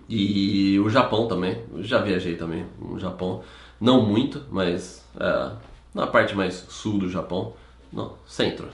E 0.08 0.80
o 0.80 0.90
Japão 0.90 1.28
também, 1.28 1.64
já 1.80 2.00
viajei 2.00 2.36
também 2.36 2.66
no 2.80 3.00
Japão. 3.00 3.42
Não 3.80 4.06
muito, 4.06 4.44
mas 4.52 5.04
é, 5.20 5.52
na 5.96 6.06
parte 6.06 6.36
mais 6.36 6.54
sul 6.70 7.00
do 7.00 7.10
Japão. 7.10 7.54
Não, 7.92 8.14
centro, 8.26 8.70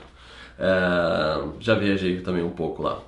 é, 0.58 1.48
já 1.58 1.74
viajei 1.74 2.20
também 2.20 2.42
um 2.42 2.50
pouco 2.50 2.82
lá. 2.82 3.00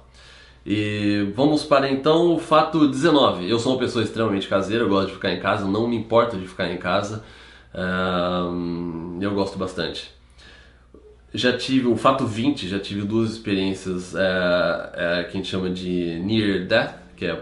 E 0.65 1.33
vamos 1.35 1.65
para 1.65 1.91
então 1.91 2.35
o 2.35 2.39
fato 2.39 2.87
19. 2.87 3.49
Eu 3.49 3.59
sou 3.59 3.73
uma 3.73 3.79
pessoa 3.79 4.05
extremamente 4.05 4.49
caseira, 4.49 4.85
eu 4.85 4.89
gosto 4.89 5.09
de 5.09 5.15
ficar 5.15 5.33
em 5.33 5.41
casa, 5.41 5.67
não 5.67 5.89
me 5.89 5.97
importa 5.97 6.37
de 6.37 6.47
ficar 6.47 6.71
em 6.71 6.77
casa. 6.77 7.25
Eu 9.21 9.35
gosto 9.35 9.59
bastante. 9.59 10.13
Já 11.33 11.57
tive 11.57 11.87
o 11.87 11.97
fato 11.97 12.27
20, 12.27 12.69
já 12.69 12.79
tive 12.81 13.03
duas 13.03 13.31
experiências 13.31 14.15
é, 14.17 14.91
é, 14.95 15.25
que 15.25 15.31
a 15.31 15.33
gente 15.33 15.49
chama 15.49 15.71
de 15.71 16.19
near 16.25 16.67
death, 16.67 16.95
que 17.17 17.25
é 17.25 17.41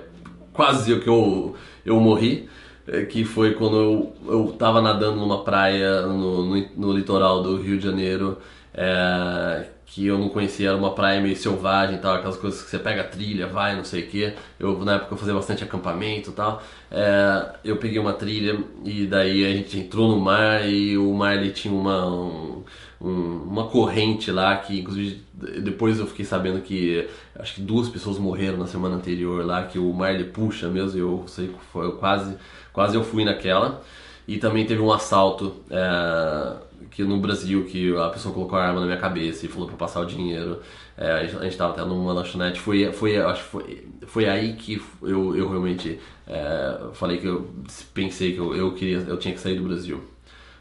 quase 0.53 0.93
o 0.93 1.01
que 1.01 1.09
eu, 1.09 1.55
eu 1.87 1.99
morri 1.99 2.49
é, 2.89 3.05
que 3.05 3.25
foi 3.25 3.53
quando 3.53 3.77
eu, 3.77 4.13
eu 4.27 4.55
tava 4.59 4.81
nadando 4.81 5.17
numa 5.17 5.45
praia 5.45 6.03
no, 6.03 6.45
no, 6.45 6.69
no 6.77 6.93
litoral 6.93 7.43
do 7.43 7.61
Rio 7.61 7.77
de 7.77 7.85
Janeiro, 7.85 8.39
é, 8.73 9.67
que 9.91 10.07
eu 10.07 10.19
não 10.19 10.29
conhecia, 10.29 10.69
era 10.69 10.77
uma 10.77 10.93
praia 10.95 11.21
meio 11.21 11.35
selvagem 11.35 11.99
tal, 11.99 12.15
aquelas 12.15 12.37
coisas 12.37 12.63
que 12.63 12.69
você 12.71 12.79
pega 12.79 13.03
trilha, 13.05 13.47
vai, 13.47 13.75
não 13.75 13.85
sei 13.85 14.03
o 14.03 14.07
que. 14.07 14.35
Eu, 14.61 14.85
na 14.85 14.97
época 14.97 15.15
eu 15.15 15.19
fazia 15.19 15.35
bastante 15.35 15.65
acampamento 15.65 16.31
e 16.31 16.33
tal. 16.35 16.63
É, 16.91 17.55
eu 17.65 17.77
peguei 17.79 17.99
uma 17.99 18.13
trilha 18.13 18.59
e 18.85 19.07
daí 19.07 19.47
a 19.47 19.51
gente 19.51 19.79
entrou 19.79 20.09
no 20.09 20.21
mar 20.21 20.69
e 20.69 20.99
o 20.99 21.13
mar 21.15 21.37
ele 21.37 21.51
tinha 21.53 21.73
uma, 21.73 22.07
um, 22.07 22.63
um, 23.01 23.43
uma 23.45 23.67
corrente 23.69 24.31
lá 24.31 24.57
que 24.59 24.79
inclusive 24.79 25.23
depois 25.63 25.99
eu 25.99 26.07
fiquei 26.07 26.25
sabendo 26.25 26.61
que 26.61 27.09
acho 27.39 27.55
que 27.55 27.63
duas 27.63 27.89
pessoas 27.89 28.19
morreram 28.19 28.59
na 28.59 28.67
semana 28.67 28.97
anterior 28.97 29.45
lá, 29.45 29.65
que 29.65 29.79
o 29.79 29.93
mar 29.93 30.15
ele 30.15 30.25
puxa 30.25 30.69
mesmo, 30.69 30.99
eu 30.99 31.25
sei 31.27 31.51
foi 31.73 31.87
eu 31.87 31.93
quase, 31.93 32.37
quase 32.75 32.95
eu 32.95 33.03
fui 33.03 33.25
naquela. 33.25 33.83
E 34.27 34.37
também 34.37 34.67
teve 34.67 34.83
um 34.83 34.93
assalto. 34.93 35.57
É, 35.71 36.68
que 36.91 37.03
no 37.05 37.19
Brasil 37.19 37.65
que 37.65 37.97
a 37.97 38.09
pessoa 38.09 38.35
colocou 38.35 38.59
a 38.59 38.65
arma 38.65 38.81
na 38.81 38.87
minha 38.87 38.99
cabeça 38.99 39.47
e 39.47 39.49
falou 39.49 39.69
para 39.69 39.77
passar 39.77 40.01
o 40.01 40.07
dinheiro. 40.07 40.61
É, 40.97 41.13
a 41.13 41.25
gente 41.27 41.49
estava 41.49 41.73
até 41.73 41.85
numa 41.85 42.13
lanchonete. 42.13 42.61
Foi, 42.61 42.93
foi, 42.93 43.17
acho 43.19 43.43
foi, 43.45 43.89
foi 44.07 44.29
aí 44.29 44.55
que 44.55 44.83
eu, 45.03 45.37
eu 45.37 45.49
realmente 45.49 45.99
é, 46.27 46.79
falei 46.95 47.19
que 47.19 47.27
eu 47.27 47.49
pensei 47.95 48.33
que 48.33 48.39
eu, 48.39 48.55
eu 48.55 48.75
queria, 48.75 48.99
eu 48.99 49.17
tinha 49.17 49.35
que 49.35 49.41
sair 49.41 49.57
do 49.57 49.65
Brasil. 49.65 50.03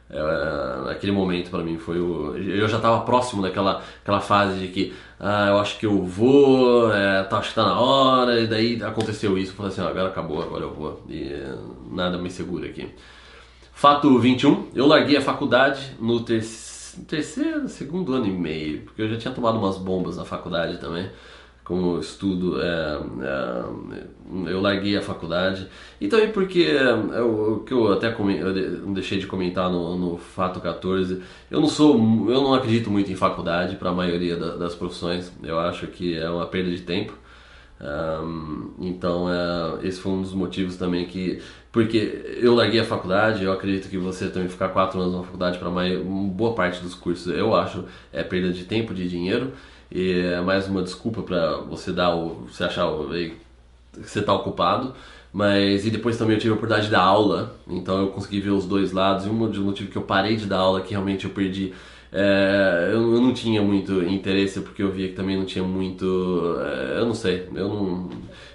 É, 0.09 0.85
naquele 0.85 1.11
momento 1.11 1.49
para 1.49 1.61
mim 1.61 1.77
foi 1.77 1.99
o, 1.99 2.37
eu 2.37 2.65
já 2.69 2.77
estava 2.77 3.01
próximo 3.01 3.41
daquela 3.41 3.83
aquela 4.01 4.21
fase 4.21 4.57
de 4.57 4.69
que 4.69 4.93
ah, 5.19 5.47
eu 5.49 5.59
acho 5.59 5.77
que 5.77 5.85
eu 5.85 6.01
vou 6.01 6.93
é, 6.93 7.23
tá, 7.23 7.39
acho 7.39 7.49
que 7.49 7.55
tá 7.55 7.65
na 7.65 7.77
hora 7.77 8.39
e 8.39 8.47
daí 8.47 8.81
aconteceu 8.81 9.37
isso 9.37 9.51
falei 9.51 9.69
assim 9.69 9.81
agora 9.81 10.07
acabou 10.07 10.41
agora 10.41 10.63
eu 10.63 10.73
vou 10.73 11.03
e 11.09 11.29
nada 11.91 12.17
me 12.17 12.29
segura 12.29 12.67
aqui 12.67 12.89
Fato 13.77 14.17
21, 14.17 14.69
eu 14.73 14.87
larguei 14.87 15.17
a 15.17 15.21
faculdade 15.21 15.91
no 15.99 16.21
ter 16.21 16.43
terceiro, 17.07 17.69
segundo 17.69 18.11
ano 18.11 18.25
e 18.25 18.31
meio, 18.31 18.81
porque 18.81 19.03
eu 19.03 19.07
já 19.07 19.17
tinha 19.17 19.31
tomado 19.31 19.59
umas 19.59 19.77
bombas 19.77 20.17
na 20.17 20.25
faculdade 20.25 20.79
também, 20.79 21.07
como 21.63 21.99
estudo, 21.99 22.59
é, 22.59 22.99
é, 23.21 24.51
eu 24.51 24.59
larguei 24.61 24.97
a 24.97 25.01
faculdade. 25.03 25.67
E 26.01 26.07
também 26.07 26.31
porque, 26.31 26.63
é, 26.63 27.21
o 27.21 27.59
que 27.59 27.71
eu 27.71 27.93
até 27.93 28.07
eu 28.07 28.87
deixei 28.93 29.19
de 29.19 29.27
comentar 29.27 29.69
no, 29.69 29.95
no 29.95 30.17
Fato 30.17 30.59
14, 30.59 31.21
eu 31.51 31.61
não 31.61 31.67
sou, 31.67 31.93
eu 32.31 32.41
não 32.41 32.55
acredito 32.55 32.89
muito 32.89 33.11
em 33.11 33.15
faculdade 33.15 33.75
para 33.75 33.91
a 33.91 33.93
maioria 33.93 34.37
da, 34.37 34.55
das 34.55 34.73
profissões, 34.73 35.31
eu 35.43 35.59
acho 35.59 35.85
que 35.85 36.17
é 36.17 36.27
uma 36.27 36.47
perda 36.47 36.71
de 36.71 36.81
tempo. 36.81 37.13
Então, 38.79 39.31
é, 39.31 39.85
esse 39.87 39.99
foi 39.99 40.11
um 40.11 40.21
dos 40.21 40.33
motivos 40.33 40.77
também 40.77 41.05
que. 41.05 41.41
Porque 41.71 42.37
eu 42.41 42.55
larguei 42.55 42.79
a 42.79 42.85
faculdade, 42.85 43.43
eu 43.43 43.51
acredito 43.51 43.89
que 43.89 43.97
você 43.97 44.29
também 44.29 44.49
ficar 44.49 44.69
quatro 44.69 44.99
anos 44.99 45.15
na 45.15 45.23
faculdade 45.23 45.59
para 45.59 45.69
boa 45.69 46.53
parte 46.53 46.81
dos 46.81 46.95
cursos, 46.95 47.27
eu 47.27 47.55
acho, 47.55 47.83
é 48.11 48.23
perda 48.23 48.51
de 48.51 48.63
tempo, 48.63 48.93
de 48.93 49.07
dinheiro, 49.07 49.51
e 49.91 50.19
é 50.19 50.41
mais 50.41 50.67
uma 50.67 50.81
desculpa 50.81 51.21
para 51.21 51.57
você 51.57 51.91
dar 51.91 52.15
o. 52.15 52.47
você 52.49 52.63
achar 52.63 52.87
que 52.89 53.35
você 54.01 54.19
está 54.19 54.33
ocupado. 54.33 54.93
Mas, 55.31 55.85
e 55.85 55.91
depois 55.91 56.17
também 56.17 56.35
eu 56.35 56.39
tive 56.39 56.53
a 56.53 56.55
oportunidade 56.55 56.87
de 56.87 56.91
dar 56.91 57.01
aula, 57.01 57.55
então 57.67 57.99
eu 57.99 58.07
consegui 58.07 58.39
ver 58.39 58.49
os 58.51 58.65
dois 58.65 58.91
lados, 58.91 59.25
e 59.25 59.29
um 59.29 59.47
dos 59.47 59.59
motivos 59.59 59.91
que 59.91 59.97
eu 59.97 60.01
parei 60.01 60.35
de 60.35 60.45
dar 60.47 60.59
aula, 60.59 60.81
que 60.81 60.91
realmente 60.91 61.25
eu 61.25 61.31
perdi 61.31 61.73
é, 62.11 62.89
eu, 62.93 63.13
eu, 63.13 63.21
não 63.21 63.33
tinha 63.33 63.61
muito 63.61 64.01
interesse 64.03 64.61
porque 64.61 64.81
eu 64.81 64.91
via 64.91 65.09
que 65.09 65.13
também 65.13 65.37
não 65.37 65.45
tinha 65.45 65.63
muito. 65.63 66.55
É, 66.61 66.99
eu 66.99 67.05
não 67.05 67.13
sei, 67.13 67.47
eu 67.53 67.67
não, 67.67 68.09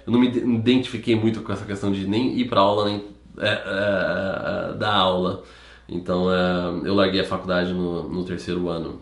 eu 0.05 0.11
não 0.11 0.19
me 0.19 0.27
identifiquei 0.27 1.15
muito 1.15 1.41
com 1.41 1.51
essa 1.51 1.65
questão 1.65 1.91
de 1.91 2.05
nem 2.07 2.37
ir 2.37 2.45
para 2.45 2.61
aula 2.61 2.85
nem 2.85 3.03
é, 3.37 3.47
é, 3.47 4.71
é, 4.71 4.77
dar 4.77 4.93
aula. 4.93 5.43
Então 5.87 6.31
é, 6.31 6.87
eu 6.87 6.93
larguei 6.93 7.21
a 7.21 7.25
faculdade 7.25 7.73
no, 7.73 8.07
no 8.09 8.23
terceiro 8.23 8.69
ano. 8.69 9.01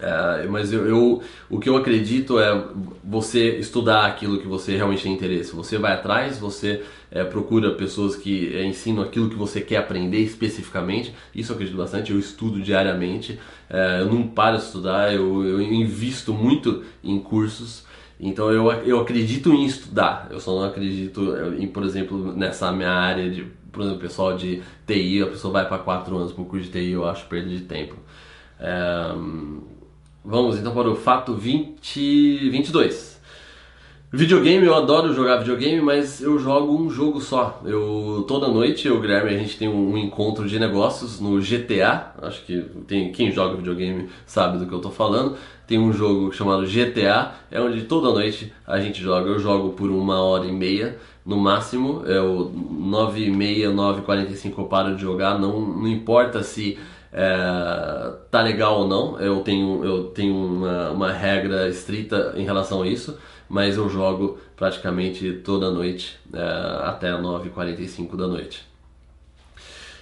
É, 0.00 0.46
mas 0.48 0.72
eu, 0.72 0.86
eu, 0.86 1.22
o 1.50 1.60
que 1.60 1.68
eu 1.68 1.76
acredito 1.76 2.38
é 2.38 2.64
você 3.04 3.58
estudar 3.58 4.06
aquilo 4.06 4.40
que 4.40 4.46
você 4.46 4.74
realmente 4.76 5.02
tem 5.02 5.12
interesse. 5.12 5.54
Você 5.54 5.76
vai 5.76 5.92
atrás, 5.92 6.38
você 6.38 6.82
é, 7.10 7.22
procura 7.24 7.72
pessoas 7.72 8.16
que 8.16 8.54
é, 8.56 8.64
ensinam 8.64 9.02
aquilo 9.02 9.28
que 9.28 9.36
você 9.36 9.60
quer 9.60 9.76
aprender 9.76 10.18
especificamente. 10.18 11.14
Isso 11.34 11.52
eu 11.52 11.54
acredito 11.54 11.76
bastante. 11.76 12.10
Eu 12.10 12.18
estudo 12.18 12.60
diariamente, 12.60 13.38
é, 13.68 14.00
eu 14.00 14.06
não 14.06 14.26
paro 14.26 14.56
de 14.56 14.64
estudar, 14.64 15.12
eu, 15.12 15.44
eu 15.46 15.60
invisto 15.60 16.32
muito 16.32 16.82
em 17.04 17.18
cursos. 17.18 17.84
Então 18.22 18.50
eu, 18.52 18.70
eu 18.84 19.00
acredito 19.00 19.52
em 19.52 19.66
estudar. 19.66 20.28
Eu 20.30 20.40
só 20.40 20.52
não 20.52 20.64
acredito 20.64 21.34
em, 21.58 21.66
por 21.66 21.82
exemplo, 21.82 22.32
nessa 22.32 22.70
minha 22.72 22.90
área 22.90 23.28
de, 23.28 23.44
por 23.72 23.82
exemplo, 23.82 24.00
pessoal 24.00 24.36
de 24.36 24.62
TI, 24.86 25.22
a 25.22 25.26
pessoa 25.26 25.52
vai 25.52 25.68
para 25.68 25.78
quatro 25.78 26.16
anos 26.16 26.32
para 26.32 26.42
o 26.42 26.46
curso 26.46 26.66
de 26.66 26.72
TI, 26.72 26.92
eu 26.92 27.04
acho 27.06 27.26
perda 27.26 27.48
de 27.50 27.60
tempo. 27.62 27.96
É, 28.60 29.12
Vamos 30.24 30.56
então 30.56 30.72
para 30.72 30.88
o 30.88 30.94
fato 30.94 31.34
20, 31.34 32.48
22. 32.50 33.11
Videogame, 34.14 34.66
eu 34.66 34.74
adoro 34.74 35.14
jogar 35.14 35.38
videogame, 35.38 35.80
mas 35.80 36.20
eu 36.20 36.38
jogo 36.38 36.76
um 36.76 36.90
jogo 36.90 37.18
só. 37.18 37.62
Eu 37.64 38.22
toda 38.28 38.46
noite, 38.46 38.86
eu 38.86 39.00
Guilherme, 39.00 39.30
a 39.30 39.38
gente 39.38 39.56
tem 39.56 39.66
um, 39.66 39.96
encontro 39.96 40.46
de 40.46 40.58
negócios 40.58 41.18
no 41.18 41.40
GTA. 41.40 42.12
Acho 42.20 42.44
que 42.44 42.60
tem 42.86 43.10
quem 43.10 43.32
joga 43.32 43.56
videogame 43.56 44.10
sabe 44.26 44.58
do 44.58 44.66
que 44.66 44.72
eu 44.74 44.80
tô 44.80 44.90
falando. 44.90 45.38
Tem 45.66 45.78
um 45.78 45.94
jogo 45.94 46.30
chamado 46.30 46.66
GTA, 46.66 47.32
é 47.50 47.58
onde 47.58 47.84
toda 47.84 48.10
noite 48.10 48.52
a 48.66 48.78
gente 48.78 49.00
joga. 49.00 49.30
Eu 49.30 49.38
jogo 49.38 49.70
por 49.70 49.88
uma 49.88 50.20
hora 50.20 50.44
e 50.44 50.52
meia 50.52 50.98
no 51.24 51.38
máximo. 51.38 52.02
É 52.06 52.20
o 52.20 52.52
9 52.52 53.24
e 53.24 53.30
meia, 53.30 53.70
9 53.70 54.00
e 54.00 54.04
45 54.04 54.60
eu 54.60 54.66
paro 54.66 54.94
de 54.94 55.00
jogar. 55.00 55.38
Não, 55.38 55.58
não 55.58 55.88
importa 55.88 56.42
se 56.42 56.78
é, 57.12 58.12
tá 58.30 58.42
legal 58.42 58.80
ou 58.80 58.88
não. 58.88 59.20
Eu 59.20 59.40
tenho, 59.40 59.84
eu 59.84 60.04
tenho 60.04 60.34
uma, 60.34 60.90
uma 60.90 61.12
regra 61.12 61.68
estrita 61.68 62.32
em 62.36 62.44
relação 62.44 62.82
a 62.82 62.88
isso, 62.88 63.18
mas 63.48 63.76
eu 63.76 63.88
jogo 63.88 64.38
praticamente 64.56 65.40
toda 65.44 65.70
noite 65.70 66.18
é, 66.32 66.86
até 66.86 67.12
9h45 67.12 68.16
da 68.16 68.26
noite. 68.26 68.66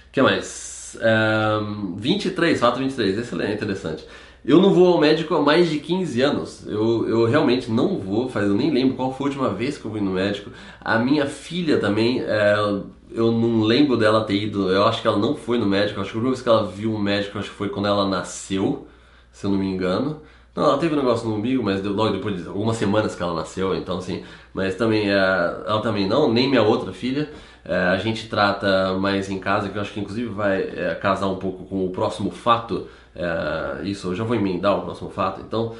O 0.09 0.11
que 0.13 0.21
mais? 0.21 0.97
É, 1.01 1.59
23, 1.97 2.59
fato 2.59 2.79
23, 2.79 3.17
excelente, 3.17 3.53
interessante. 3.53 4.05
Eu 4.43 4.59
não 4.59 4.73
vou 4.73 4.93
ao 4.93 4.99
médico 4.99 5.35
há 5.35 5.41
mais 5.41 5.69
de 5.69 5.79
15 5.79 6.21
anos. 6.21 6.67
Eu, 6.67 7.07
eu 7.07 7.25
realmente 7.25 7.69
não 7.69 7.99
vou, 7.99 8.27
faz, 8.27 8.47
eu 8.47 8.55
nem 8.55 8.71
lembro 8.71 8.95
qual 8.95 9.13
foi 9.13 9.27
a 9.27 9.29
última 9.29 9.49
vez 9.49 9.77
que 9.77 9.85
eu 9.85 9.91
fui 9.91 10.01
no 10.01 10.11
médico. 10.11 10.49
A 10.79 10.97
minha 10.97 11.27
filha 11.27 11.77
também, 11.77 12.21
é, 12.21 12.55
eu 13.13 13.31
não 13.31 13.61
lembro 13.61 13.97
dela 13.97 14.23
ter 14.23 14.35
ido, 14.35 14.69
eu 14.69 14.85
acho 14.85 15.01
que 15.01 15.07
ela 15.07 15.17
não 15.17 15.35
foi 15.35 15.57
no 15.57 15.65
médico, 15.65 15.99
acho 15.99 16.11
que 16.11 16.17
a 16.17 16.19
última 16.19 16.31
vez 16.31 16.41
que 16.41 16.49
ela 16.49 16.65
viu 16.65 16.93
um 16.93 16.99
médico 16.99 17.37
acho 17.37 17.49
que 17.49 17.55
foi 17.55 17.69
quando 17.69 17.87
ela 17.87 18.07
nasceu, 18.07 18.87
se 19.31 19.45
eu 19.45 19.51
não 19.51 19.57
me 19.57 19.65
engano. 19.65 20.21
Não, 20.55 20.63
ela 20.63 20.77
teve 20.77 20.93
um 20.93 20.97
negócio 20.97 21.29
no 21.29 21.35
umbigo, 21.35 21.63
mas 21.63 21.81
logo 21.83 22.13
depois 22.13 22.41
de 22.41 22.47
algumas 22.47 22.75
semanas 22.75 23.15
que 23.15 23.23
ela 23.23 23.33
nasceu, 23.33 23.73
então 23.75 23.97
assim, 23.99 24.23
mas 24.53 24.75
também 24.75 25.09
é, 25.09 25.13
ela 25.15 25.81
também 25.81 26.07
não, 26.07 26.31
nem 26.31 26.49
minha 26.49 26.61
outra 26.61 26.91
filha. 26.91 27.29
É, 27.63 27.75
a 27.75 27.97
gente 27.97 28.27
trata 28.27 28.93
mais 28.97 29.29
em 29.29 29.39
casa, 29.39 29.69
que 29.69 29.77
eu 29.77 29.81
acho 29.81 29.93
que 29.93 29.99
inclusive 29.99 30.29
vai 30.29 30.61
é, 30.61 30.95
casar 30.95 31.27
um 31.27 31.37
pouco 31.37 31.65
com 31.65 31.85
o 31.85 31.91
próximo 31.91 32.31
fato. 32.31 32.87
Isso, 33.83 34.07
eu 34.09 34.15
já 34.15 34.23
vou 34.23 34.35
emendar 34.35 34.77
o 34.77 34.81
próximo 34.83 35.09
fato, 35.09 35.41
então, 35.41 35.75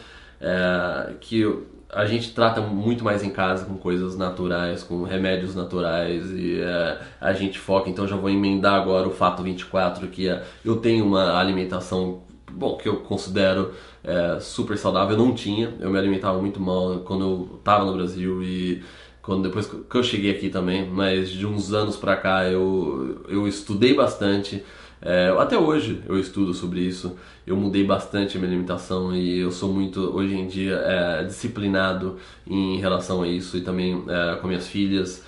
que 1.21 1.45
a 1.93 2.05
gente 2.05 2.33
trata 2.33 2.61
muito 2.61 3.03
mais 3.03 3.23
em 3.23 3.29
casa 3.29 3.65
com 3.65 3.75
coisas 3.77 4.17
naturais, 4.17 4.81
com 4.83 5.03
remédios 5.03 5.55
naturais 5.55 6.31
e 6.31 6.61
é, 6.61 6.99
a 7.19 7.33
gente 7.33 7.59
foca. 7.59 7.89
Então 7.89 8.07
já 8.07 8.15
vou 8.15 8.29
emendar 8.29 8.75
agora 8.75 9.07
o 9.07 9.11
fato 9.11 9.43
24 9.43 10.07
que 10.07 10.27
é, 10.29 10.43
eu 10.63 10.77
tenho 10.77 11.05
uma 11.05 11.37
alimentação 11.37 12.21
bom 12.49 12.77
que 12.77 12.87
eu 12.87 12.97
considero 12.97 13.73
é, 14.03 14.39
super 14.39 14.77
saudável. 14.77 15.17
Eu 15.17 15.25
não 15.25 15.33
tinha, 15.33 15.73
eu 15.79 15.89
me 15.89 15.97
alimentava 15.97 16.39
muito 16.39 16.59
mal 16.59 16.99
quando 16.99 17.23
eu 17.23 17.55
estava 17.57 17.85
no 17.85 17.93
Brasil 17.93 18.41
e 18.41 18.83
quando 19.21 19.43
depois 19.43 19.67
que 19.67 19.95
eu 19.95 20.03
cheguei 20.03 20.31
aqui 20.31 20.49
também. 20.49 20.89
Mas 20.89 21.29
de 21.29 21.45
uns 21.45 21.73
anos 21.73 21.97
para 21.97 22.15
cá 22.15 22.45
eu 22.45 23.25
eu 23.27 23.47
estudei 23.47 23.93
bastante. 23.93 24.63
É, 25.01 25.29
até 25.39 25.57
hoje 25.57 26.01
eu 26.07 26.19
estudo 26.19 26.53
sobre 26.53 26.81
isso. 26.81 27.17
Eu 27.45 27.57
mudei 27.57 27.83
bastante 27.83 28.37
a 28.37 28.39
minha 28.39 28.51
alimentação 28.51 29.15
e 29.15 29.39
eu 29.39 29.51
sou 29.51 29.73
muito, 29.73 29.99
hoje 30.15 30.35
em 30.35 30.47
dia, 30.47 30.75
é, 30.75 31.23
disciplinado 31.23 32.17
em 32.45 32.77
relação 32.79 33.23
a 33.23 33.27
isso 33.27 33.57
e 33.57 33.61
também 33.61 34.03
é, 34.07 34.35
com 34.35 34.47
minhas 34.47 34.67
filhas. 34.67 35.23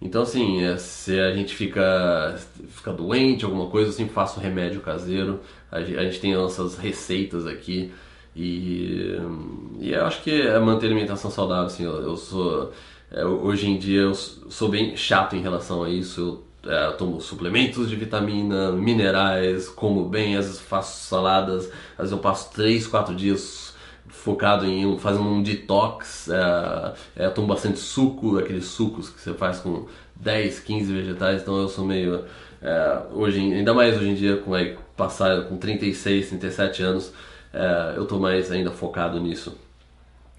Então, 0.00 0.22
assim, 0.22 0.62
é, 0.62 0.76
se 0.76 1.18
a 1.18 1.32
gente 1.34 1.54
fica, 1.54 2.38
fica 2.68 2.92
doente, 2.92 3.44
alguma 3.44 3.66
coisa, 3.68 3.88
eu 3.88 3.92
sempre 3.92 4.12
faço 4.14 4.38
remédio 4.38 4.80
caseiro. 4.80 5.40
A 5.70 5.82
gente, 5.82 6.20
tem 6.20 6.34
nossas 6.34 6.76
receitas 6.78 7.46
aqui. 7.46 7.92
E, 8.34 9.18
e 9.80 9.92
eu 9.92 10.04
acho 10.04 10.22
que 10.22 10.30
é 10.30 10.58
manter 10.60 10.86
a 10.86 10.90
alimentação 10.90 11.30
saudável, 11.30 11.66
assim, 11.66 11.84
eu, 11.84 12.00
eu 12.02 12.16
sou... 12.16 12.72
É, 13.10 13.24
hoje 13.24 13.68
em 13.68 13.78
dia 13.78 14.00
eu 14.00 14.14
sou 14.14 14.68
bem 14.68 14.96
chato 14.96 15.36
em 15.36 15.40
relação 15.40 15.82
a 15.82 15.90
isso. 15.90 16.45
É, 16.68 16.90
tomo 16.92 17.20
suplementos 17.20 17.88
de 17.88 17.96
vitamina, 17.96 18.72
minerais, 18.72 19.68
como 19.68 20.08
bem, 20.08 20.36
às 20.36 20.46
vezes 20.46 20.60
faço 20.60 21.06
saladas, 21.06 21.66
às 21.92 21.98
vezes 21.98 22.12
eu 22.12 22.18
passo 22.18 22.50
3, 22.52 22.86
4 22.86 23.14
dias 23.14 23.74
focado 24.08 24.66
em 24.66 24.98
fazendo 24.98 25.24
um 25.24 25.42
detox, 25.42 26.28
é, 26.28 27.24
é, 27.24 27.28
tomo 27.28 27.46
bastante 27.46 27.78
suco, 27.78 28.38
aqueles 28.38 28.64
sucos 28.64 29.08
que 29.10 29.20
você 29.20 29.34
faz 29.34 29.60
com 29.60 29.86
10, 30.16 30.60
15 30.60 30.92
vegetais, 30.92 31.42
então 31.42 31.56
eu 31.58 31.68
sou 31.68 31.84
meio, 31.84 32.24
é, 32.62 33.02
hoje, 33.12 33.40
ainda 33.40 33.72
mais 33.74 33.96
hoje 33.96 34.08
em 34.08 34.14
dia, 34.14 34.36
com 34.38 34.50
vai 34.50 34.76
passar 34.96 35.42
com 35.44 35.56
36, 35.56 36.30
37 36.30 36.82
anos, 36.82 37.12
é, 37.52 37.94
eu 37.96 38.06
tô 38.06 38.18
mais 38.18 38.50
ainda 38.50 38.70
focado 38.70 39.20
nisso. 39.20 39.56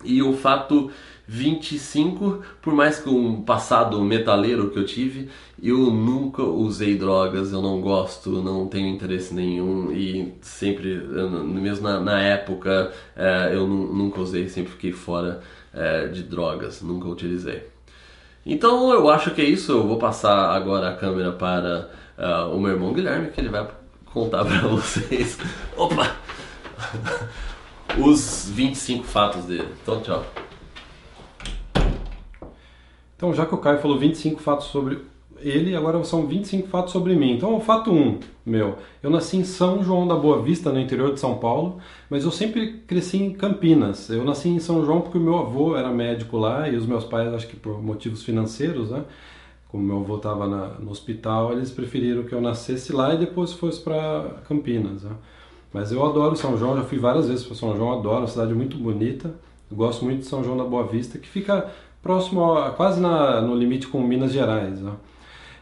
E 0.04 0.22
o 0.22 0.34
fato 0.34 0.92
25, 1.28 2.42
por 2.62 2.74
mais 2.74 3.00
que 3.00 3.10
um 3.10 3.42
passado 3.42 4.02
metaleiro 4.02 4.70
que 4.70 4.80
eu 4.80 4.86
tive, 4.86 5.30
eu 5.62 5.78
nunca 5.92 6.42
usei 6.42 6.96
drogas, 6.96 7.52
eu 7.52 7.62
não 7.62 7.82
gosto, 7.82 8.42
não 8.42 8.68
tenho 8.68 8.88
interesse 8.88 9.34
nenhum 9.34 9.92
e 9.92 10.34
sempre, 10.42 10.96
mesmo 11.44 11.88
na, 11.88 12.00
na 12.00 12.22
época, 12.22 12.94
é, 13.16 13.52
eu 13.54 13.68
nunca 13.68 14.22
usei, 14.22 14.48
sempre 14.48 14.72
fiquei 14.72 14.94
fora 14.94 15.42
é, 15.74 16.08
de 16.08 16.24
drogas, 16.24 16.82
nunca 16.82 17.10
utilizei. 17.10 17.68
Então 18.46 18.94
eu 18.94 19.10
acho 19.10 19.32
que 19.32 19.42
é 19.42 19.46
isso, 19.46 19.74
eu 19.74 19.86
vou 19.86 19.98
passar 19.98 20.56
agora 20.56 20.90
a 20.90 20.96
câmera 20.96 21.34
para 21.34 21.90
uh, 22.18 22.56
o 22.56 22.62
meu 22.62 22.72
irmão 22.72 22.94
Guilherme, 22.94 23.32
que 23.32 23.42
ele 23.42 23.50
vai 23.50 23.68
contar 24.06 24.46
para 24.48 24.66
vocês. 24.70 25.38
Opa! 25.76 26.16
Os 28.00 28.48
25 28.54 29.04
fatos 29.06 29.46
dele. 29.46 29.70
Então, 29.82 30.02
tchau. 30.02 30.24
Então, 33.16 33.34
já 33.34 33.44
que 33.46 33.56
o 33.56 33.58
Caio 33.58 33.80
falou 33.80 33.98
25 33.98 34.40
fatos 34.40 34.68
sobre 34.68 35.00
ele, 35.40 35.76
agora 35.76 36.04
são 36.04 36.28
25 36.28 36.68
fatos 36.68 36.94
sobre 36.94 37.16
mim. 37.16 37.32
Então, 37.32 37.56
o 37.56 37.60
fato 37.60 37.92
1, 37.92 38.20
meu, 38.46 38.78
eu 39.02 39.10
nasci 39.10 39.38
em 39.38 39.44
São 39.44 39.84
João 39.84 40.08
da 40.08 40.16
Boa 40.16 40.42
Vista, 40.44 40.72
no 40.72 40.80
interior 40.80 41.12
de 41.12 41.20
São 41.20 41.40
Paulo, 41.40 41.80
mas 42.08 42.24
eu 42.24 42.30
sempre 42.30 42.84
cresci 42.86 43.18
em 43.18 43.34
Campinas. 43.34 44.10
Eu 44.12 44.24
nasci 44.24 44.50
em 44.50 44.60
São 44.60 44.86
João 44.86 45.02
porque 45.02 45.18
o 45.18 45.22
meu 45.22 45.38
avô 45.38 45.76
era 45.76 45.90
médico 45.90 46.38
lá 46.38 46.70
e 46.70 46.76
os 46.76 46.86
meus 46.86 47.04
pais, 47.04 47.34
acho 47.34 47.48
que 47.48 47.56
por 47.56 47.82
motivos 47.82 48.24
financeiros, 48.24 48.92
né? 48.92 49.04
Como 49.70 49.84
meu 49.84 49.98
avô 49.98 50.18
estava 50.18 50.48
no 50.80 50.92
hospital, 50.92 51.52
eles 51.52 51.72
preferiram 51.72 52.24
que 52.24 52.34
eu 52.34 52.40
nascesse 52.40 52.94
lá 52.94 53.16
e 53.16 53.18
depois 53.18 53.52
fosse 53.54 53.82
para 53.82 54.36
Campinas. 54.48 55.04
Né? 55.04 55.12
Mas 55.78 55.92
eu 55.92 56.04
adoro 56.04 56.36
São 56.36 56.58
João, 56.58 56.76
já 56.76 56.82
fui 56.82 56.98
várias 56.98 57.28
vezes 57.28 57.46
para 57.46 57.56
São 57.56 57.76
João, 57.76 58.00
adoro, 58.00 58.24
a 58.24 58.28
cidade 58.28 58.52
é 58.52 58.56
muito 58.56 58.76
bonita. 58.78 59.36
Eu 59.70 59.78
gosto 59.78 60.04
muito 60.04 60.22
de 60.22 60.26
São 60.26 60.44
João 60.44 60.58
da 60.58 60.64
Boa 60.64 60.88
Vista, 60.88 61.20
que 61.20 61.28
fica 61.28 61.70
próximo, 62.02 62.42
quase 62.76 63.00
na, 63.00 63.42
no 63.42 63.54
limite 63.54 63.86
com 63.88 64.02
Minas 64.02 64.32
Gerais. 64.32 64.82
Né? 64.82 64.92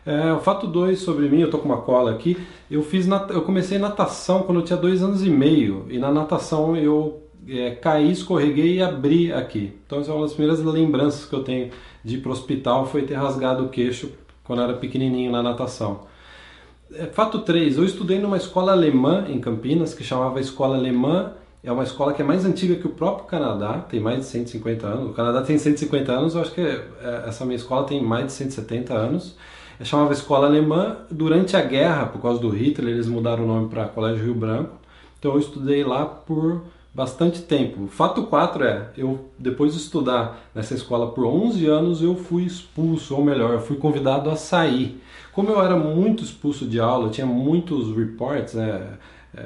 É, 0.06 0.32
o 0.32 0.40
fato 0.40 0.68
2 0.68 1.00
sobre 1.00 1.28
mim, 1.28 1.42
eu 1.42 1.50
tô 1.50 1.58
com 1.58 1.68
uma 1.68 1.82
cola 1.82 2.12
aqui, 2.12 2.38
eu 2.72 2.82
fiz 2.82 3.06
eu 3.30 3.42
comecei 3.42 3.78
natação 3.78 4.44
quando 4.44 4.60
eu 4.60 4.64
tinha 4.64 4.78
dois 4.78 5.04
anos 5.04 5.22
e 5.22 5.30
meio, 5.30 5.86
e 5.90 6.00
na 6.00 6.10
natação 6.10 6.78
eu 6.78 7.22
é, 7.46 7.72
caí, 7.72 8.10
escorreguei 8.10 8.76
e 8.78 8.82
abri 8.82 9.34
aqui. 9.34 9.78
Então 9.86 10.00
essa 10.00 10.12
é 10.12 10.14
uma 10.14 10.22
das 10.22 10.34
primeiras 10.34 10.64
lembranças 10.64 11.26
que 11.26 11.36
eu 11.36 11.44
tenho 11.44 11.72
de 12.06 12.16
ir 12.16 12.22
para 12.22 12.30
o 12.30 12.32
hospital, 12.32 12.86
foi 12.86 13.02
ter 13.02 13.16
rasgado 13.16 13.66
o 13.66 13.70
queixo 13.70 14.14
quando 14.46 14.60
eu 14.60 14.70
era 14.70 14.78
pequenininho 14.78 15.30
na 15.30 15.44
natação. 15.44 16.15
É, 16.94 17.06
fato 17.08 17.40
3, 17.40 17.78
eu 17.78 17.86
estudei 17.86 18.20
numa 18.20 18.38
escola 18.38 18.72
alemã 18.72 19.26
em 19.28 19.40
Campinas, 19.40 19.94
que 19.94 20.04
chamava 20.04 20.40
Escola 20.40 20.78
Alemã 20.78 21.34
é 21.66 21.72
uma 21.72 21.84
escola 21.84 22.14
que 22.14 22.22
é 22.22 22.26
mais 22.26 22.46
antiga 22.46 22.76
que 22.76 22.86
o 22.86 22.92
próprio 22.92 23.26
Canadá, 23.26 23.80
tem 23.90 24.00
mais 24.00 24.20
de 24.20 24.26
150 24.26 24.86
anos. 24.86 25.10
O 25.10 25.14
Canadá 25.14 25.42
tem 25.42 25.58
150 25.58 26.12
anos, 26.12 26.36
eu 26.36 26.42
acho 26.42 26.52
que 26.54 26.62
é, 26.62 27.24
essa 27.28 27.44
minha 27.44 27.56
escola 27.56 27.88
tem 27.88 28.04
mais 28.04 28.28
de 28.28 28.34
170 28.34 28.94
anos. 28.94 29.36
É 29.80 29.84
chamava 29.84 30.14
Escola 30.14 30.46
Alemã. 30.46 30.98
Durante 31.10 31.58
a 31.58 31.62
guerra, 31.62 32.06
por 32.06 32.22
causa 32.22 32.40
do 32.40 32.50
Hitler, 32.50 32.94
eles 32.94 33.08
mudaram 33.08 33.44
o 33.44 33.48
nome 33.48 33.68
para 33.68 33.86
Colégio 33.88 34.24
Rio 34.24 34.36
Branco. 34.36 34.76
Então 35.18 35.34
eu 35.34 35.40
estudei 35.40 35.84
lá 35.84 36.06
por 36.06 36.62
bastante 36.94 37.42
tempo. 37.42 37.88
Fato 37.88 38.24
4 38.24 38.64
é, 38.64 38.90
eu 38.96 39.26
depois 39.38 39.74
de 39.74 39.80
estudar 39.80 40.48
nessa 40.54 40.76
escola 40.76 41.12
por 41.12 41.26
11 41.26 41.66
anos, 41.66 42.02
eu 42.02 42.16
fui 42.16 42.44
expulso, 42.44 43.16
ou 43.16 43.26
melhor, 43.26 43.54
eu 43.54 43.60
fui 43.60 43.76
convidado 43.76 44.30
a 44.30 44.36
sair. 44.36 45.02
Como 45.36 45.50
eu 45.50 45.62
era 45.62 45.76
muito 45.76 46.24
expulso 46.24 46.66
de 46.66 46.80
aula, 46.80 47.10
tinha 47.10 47.28
muitos 47.28 47.94
reports, 47.94 48.54
né, 48.54 48.98
é, 49.36 49.46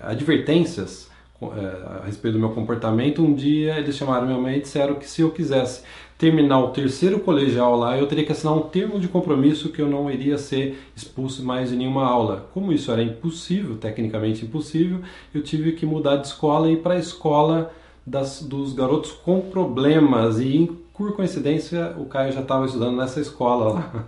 advertências 0.00 1.10
é, 1.42 2.00
a 2.00 2.06
respeito 2.06 2.34
do 2.34 2.38
meu 2.38 2.50
comportamento, 2.50 3.20
um 3.20 3.34
dia 3.34 3.76
eles 3.76 3.96
chamaram 3.96 4.24
minha 4.24 4.38
mãe 4.38 4.58
e 4.58 4.60
disseram 4.60 4.94
que 4.94 5.10
se 5.10 5.22
eu 5.22 5.32
quisesse 5.32 5.82
terminar 6.16 6.60
o 6.60 6.68
terceiro 6.68 7.18
colegial 7.18 7.76
lá, 7.76 7.98
eu 7.98 8.06
teria 8.06 8.24
que 8.24 8.30
assinar 8.30 8.54
um 8.54 8.62
termo 8.68 9.00
de 9.00 9.08
compromisso 9.08 9.70
que 9.70 9.82
eu 9.82 9.88
não 9.88 10.08
iria 10.08 10.38
ser 10.38 10.78
expulso 10.94 11.44
mais 11.44 11.70
de 11.70 11.76
nenhuma 11.76 12.06
aula. 12.06 12.48
Como 12.54 12.72
isso 12.72 12.92
era 12.92 13.02
impossível, 13.02 13.76
tecnicamente 13.78 14.44
impossível, 14.44 15.00
eu 15.34 15.42
tive 15.42 15.72
que 15.72 15.84
mudar 15.84 16.18
de 16.18 16.28
escola 16.28 16.70
e 16.70 16.74
ir 16.74 16.82
para 16.82 16.94
a 16.94 16.98
escola 16.98 17.72
das, 18.06 18.40
dos 18.42 18.72
garotos 18.72 19.10
com 19.10 19.40
problemas. 19.40 20.38
E 20.38 20.70
por 20.94 21.16
coincidência, 21.16 21.96
o 21.98 22.04
Caio 22.04 22.32
já 22.32 22.42
estava 22.42 22.64
estudando 22.64 22.96
nessa 22.96 23.20
escola 23.20 23.72
lá. 23.74 24.06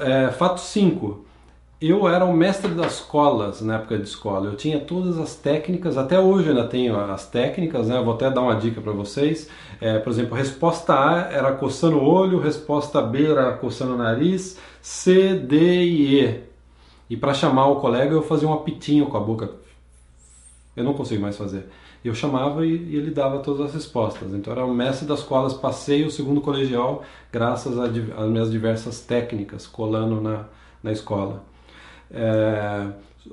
É, 0.00 0.30
fato 0.32 0.60
5 0.60 1.24
eu 1.86 2.08
era 2.08 2.24
o 2.24 2.32
mestre 2.32 2.72
das 2.72 3.00
colas 3.00 3.60
na 3.60 3.74
época 3.76 3.98
de 3.98 4.04
escola. 4.04 4.46
Eu 4.46 4.56
tinha 4.56 4.80
todas 4.80 5.18
as 5.18 5.34
técnicas, 5.34 5.98
até 5.98 6.18
hoje 6.18 6.48
ainda 6.48 6.66
tenho 6.66 6.98
as 6.98 7.26
técnicas, 7.26 7.88
né? 7.88 8.00
vou 8.00 8.14
até 8.14 8.30
dar 8.30 8.40
uma 8.40 8.54
dica 8.54 8.80
para 8.80 8.92
vocês. 8.92 9.50
É, 9.80 9.98
por 9.98 10.10
exemplo, 10.10 10.34
resposta 10.34 10.94
A 10.94 11.30
era 11.30 11.52
coçando 11.52 11.98
o 11.98 12.04
olho, 12.04 12.38
resposta 12.38 13.02
B 13.02 13.30
era 13.30 13.52
coçando 13.52 13.94
o 13.94 13.98
nariz, 13.98 14.58
C, 14.80 15.34
D 15.34 15.56
e 15.84 16.24
E. 16.24 16.40
E 17.10 17.16
para 17.18 17.34
chamar 17.34 17.66
o 17.66 17.76
colega 17.76 18.14
eu 18.14 18.22
fazia 18.22 18.48
um 18.48 18.54
apitinho 18.54 19.06
com 19.06 19.16
a 19.18 19.20
boca. 19.20 19.50
Eu 20.74 20.84
não 20.84 20.94
consigo 20.94 21.20
mais 21.20 21.36
fazer. 21.36 21.68
Eu 22.04 22.14
chamava 22.14 22.66
e, 22.66 22.76
e 22.76 22.96
ele 22.96 23.10
dava 23.10 23.38
todas 23.38 23.62
as 23.62 23.74
respostas. 23.74 24.34
Então 24.34 24.52
era 24.52 24.64
o 24.64 24.74
mestre 24.74 25.06
das 25.06 25.22
colas, 25.22 25.54
passei 25.54 26.04
o 26.04 26.10
segundo 26.10 26.40
colegial 26.40 27.02
graças 27.32 27.78
às 27.78 28.28
minhas 28.28 28.50
diversas 28.50 29.00
técnicas 29.00 29.66
colando 29.66 30.20
na, 30.20 30.44
na 30.82 30.92
escola. 30.92 31.42
É, 32.10 32.86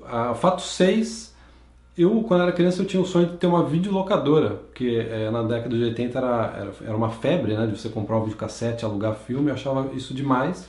a 0.05 0.33
fato 0.33 0.61
6, 0.61 1.35
eu 1.97 2.23
quando 2.23 2.43
era 2.43 2.51
criança 2.51 2.81
eu 2.81 2.85
tinha 2.85 3.01
o 3.01 3.05
sonho 3.05 3.27
de 3.27 3.37
ter 3.37 3.47
uma 3.47 3.65
videolocadora, 3.65 4.51
porque 4.51 5.05
é, 5.09 5.29
na 5.29 5.43
década 5.43 5.75
de 5.75 5.83
80 5.83 6.17
era, 6.17 6.53
era, 6.57 6.71
era, 6.87 6.95
uma 6.95 7.09
febre, 7.09 7.53
né, 7.53 7.67
de 7.67 7.77
você 7.77 7.89
comprar 7.89 8.17
um 8.17 8.23
videocassete, 8.23 8.85
alugar 8.85 9.15
filme, 9.15 9.49
eu 9.49 9.53
achava 9.53 9.93
isso 9.93 10.13
demais. 10.13 10.67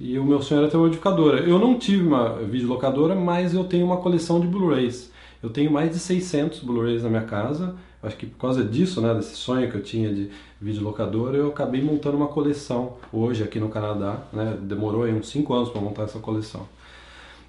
E 0.00 0.18
o 0.18 0.24
meu 0.24 0.42
sonho 0.42 0.62
era 0.62 0.70
ter 0.70 0.76
uma 0.76 0.88
videolocadora. 0.88 1.40
Eu 1.40 1.58
não 1.58 1.78
tive 1.78 2.04
uma 2.04 2.34
videolocadora, 2.38 3.14
mas 3.14 3.54
eu 3.54 3.62
tenho 3.62 3.86
uma 3.86 3.98
coleção 3.98 4.40
de 4.40 4.46
Blu-rays. 4.48 5.12
Eu 5.42 5.50
tenho 5.50 5.70
mais 5.70 5.90
de 5.90 5.98
600 5.98 6.60
Blu-rays 6.60 7.02
na 7.02 7.08
minha 7.08 7.24
casa. 7.24 7.74
Acho 8.02 8.16
que 8.16 8.26
por 8.26 8.38
causa 8.38 8.64
disso, 8.64 9.00
né, 9.00 9.14
desse 9.14 9.34
sonho 9.34 9.70
que 9.70 9.76
eu 9.76 9.82
tinha 9.82 10.12
de 10.12 10.30
videolocadora, 10.60 11.36
eu 11.36 11.48
acabei 11.48 11.82
montando 11.82 12.16
uma 12.16 12.28
coleção 12.28 12.94
hoje 13.12 13.42
aqui 13.42 13.58
no 13.58 13.68
Canadá. 13.68 14.18
Né? 14.32 14.56
Demorou 14.60 15.04
uns 15.04 15.28
5 15.28 15.52
anos 15.52 15.68
para 15.70 15.80
montar 15.80 16.04
essa 16.04 16.18
coleção. 16.18 16.66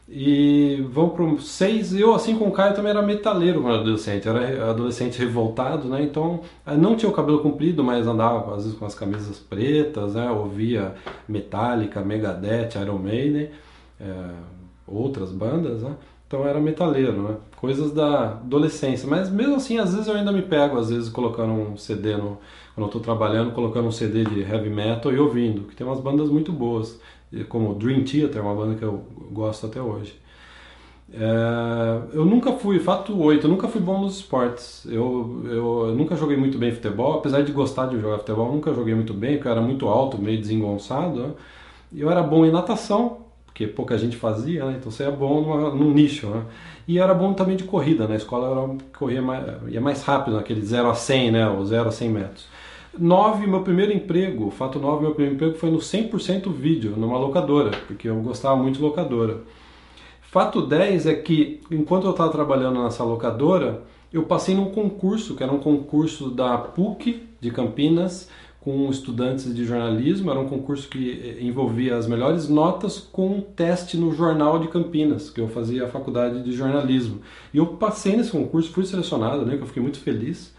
E 0.08 0.86
vão 0.90 1.10
para 1.10 1.26
seis. 1.40 1.94
Eu, 1.94 2.14
assim 2.14 2.38
como 2.38 2.52
o 2.52 2.54
Caio, 2.54 2.76
também 2.76 2.92
era 2.92 3.02
metaleiro 3.02 3.62
quando 3.62 3.74
era 3.74 3.82
adolescente. 3.82 4.28
Era 4.28 4.70
adolescente 4.70 5.18
revoltado, 5.18 5.88
né? 5.88 6.04
Então, 6.04 6.42
não 6.78 6.96
tinha 6.96 7.10
o 7.10 7.14
cabelo 7.14 7.40
comprido, 7.40 7.84
mas 7.84 8.06
andava 8.06 8.54
às 8.54 8.64
vezes 8.64 8.78
com 8.78 8.86
as 8.86 8.94
camisas 8.94 9.40
pretas, 9.40 10.16
né? 10.16 10.30
Ouvia 10.30 10.94
Metallica, 11.28 12.02
Megadeth, 12.02 12.78
Iron 12.82 12.98
Maiden, 12.98 13.50
é, 14.00 14.30
outras 14.86 15.32
bandas, 15.32 15.82
né? 15.82 15.96
Então, 16.34 16.48
era 16.48 16.60
metaleiro, 16.60 17.22
né? 17.22 17.36
Coisas 17.58 17.94
da 17.94 18.32
adolescência. 18.32 19.08
Mas 19.08 19.30
mesmo 19.30 19.56
assim, 19.56 19.78
às 19.78 19.94
vezes 19.94 20.08
eu 20.08 20.16
ainda 20.16 20.32
me 20.32 20.42
pego, 20.42 20.80
às 20.80 20.90
vezes 20.90 21.08
colocando 21.08 21.54
um 21.54 21.78
CD 21.78 22.18
no. 22.18 22.40
Quando 22.74 22.86
eu 22.86 22.86
estou 22.88 23.02
trabalhando, 23.02 23.52
colocando 23.52 23.88
um 23.88 23.92
CD 23.92 24.24
de 24.24 24.42
heavy 24.42 24.72
metal 24.72 25.14
e 25.14 25.20
ouvindo, 25.20 25.68
que 25.68 25.76
tem 25.76 25.86
umas 25.86 26.00
bandas 26.00 26.30
muito 26.30 26.52
boas 26.52 27.00
como 27.50 27.76
Dream 27.76 28.04
Theater, 28.04 28.42
uma 28.42 28.56
banda 28.56 28.74
que 28.74 28.84
eu 28.84 29.06
gosto 29.32 29.68
até 29.68 29.80
hoje. 29.80 30.16
É, 31.14 32.18
eu 32.18 32.26
nunca 32.26 32.54
fui, 32.54 32.80
fato 32.80 33.16
8, 33.16 33.46
eu 33.46 33.52
nunca 33.52 33.68
fui 33.68 33.80
bom 33.80 34.02
nos 34.02 34.16
esportes. 34.16 34.88
Eu, 34.88 35.44
eu, 35.46 35.86
eu, 35.90 35.96
nunca 35.96 36.16
joguei 36.16 36.36
muito 36.36 36.58
bem 36.58 36.72
futebol, 36.72 37.20
apesar 37.20 37.44
de 37.44 37.52
gostar 37.52 37.86
de 37.86 38.00
jogar 38.00 38.18
futebol, 38.18 38.52
nunca 38.52 38.74
joguei 38.74 38.96
muito 38.96 39.14
bem, 39.14 39.36
porque 39.36 39.48
eu 39.48 39.52
era 39.52 39.62
muito 39.62 39.88
alto, 39.88 40.20
meio 40.20 40.40
desengonçado. 40.42 41.20
Né? 41.20 41.32
Eu 41.96 42.10
era 42.10 42.24
bom 42.24 42.44
em 42.44 42.52
natação, 42.52 43.23
porque 43.54 43.68
pouca 43.68 43.96
gente 44.00 44.18
fazia, 44.18 44.66
né? 44.66 44.78
então 44.80 44.92
você 44.92 45.04
é 45.04 45.12
bom 45.12 45.42
numa, 45.42 45.70
num 45.70 45.94
nicho. 45.94 46.26
Né? 46.26 46.44
E 46.88 46.98
era 46.98 47.14
bom 47.14 47.34
também 47.34 47.56
de 47.56 47.64
corrida, 47.64 48.08
na 48.08 48.16
escola 48.16 48.48
eu 48.48 48.64
era, 48.64 48.78
corria 48.98 49.22
mais, 49.22 49.46
ia 49.68 49.80
mais 49.80 50.02
rápido, 50.02 50.36
naquele 50.36 50.62
0 50.62 50.90
a 50.90 50.96
100, 50.96 51.32
né? 51.32 51.48
o 51.48 51.64
0 51.64 51.88
a 51.88 51.92
100 51.92 52.10
metros. 52.10 52.48
9, 52.98 53.46
meu 53.46 53.62
primeiro 53.62 53.94
emprego, 53.94 54.50
fato 54.50 54.80
9, 54.80 55.04
meu 55.04 55.12
primeiro 55.12 55.36
emprego 55.36 55.56
foi 55.56 55.70
no 55.70 55.78
100% 55.78 56.52
vídeo, 56.52 56.96
numa 56.98 57.18
locadora, 57.18 57.72
porque 57.86 58.10
eu 58.10 58.16
gostava 58.22 58.56
muito 58.56 58.78
de 58.78 58.82
locadora. 58.82 59.42
Fato 60.24 60.66
10 60.66 61.06
é 61.06 61.14
que, 61.14 61.62
enquanto 61.70 62.06
eu 62.06 62.12
estava 62.12 62.32
trabalhando 62.32 62.82
nessa 62.84 63.04
locadora, 63.04 63.84
eu 64.12 64.24
passei 64.24 64.56
num 64.56 64.72
concurso, 64.72 65.36
que 65.36 65.44
era 65.44 65.52
um 65.52 65.60
concurso 65.60 66.32
da 66.32 66.58
PUC 66.58 67.22
de 67.40 67.52
Campinas, 67.52 68.30
com 68.64 68.90
estudantes 68.90 69.54
de 69.54 69.66
jornalismo. 69.66 70.32
Era 70.32 70.40
um 70.40 70.48
concurso 70.48 70.88
que 70.88 71.12
eh, 71.12 71.44
envolvia 71.44 71.98
as 71.98 72.08
melhores 72.08 72.48
notas 72.48 72.98
com 72.98 73.28
um 73.28 73.42
teste 73.42 73.98
no 73.98 74.14
Jornal 74.14 74.58
de 74.58 74.70
Campinas, 74.70 75.30
que 75.30 75.42
eu 75.42 75.50
fazia 75.50 75.84
a 75.84 75.88
faculdade 75.88 76.42
de 76.44 76.54
jornalismo. 76.54 77.20
E 77.54 77.58
eu 77.58 77.68
passei 77.68 78.16
nesse 78.16 78.32
concurso, 78.32 78.72
fui 78.72 78.86
selecionado, 78.86 79.46
né, 79.46 79.58
que 79.58 79.64
eu 79.64 79.68
fiquei 79.68 79.84
muito 79.84 80.00
feliz 80.00 80.54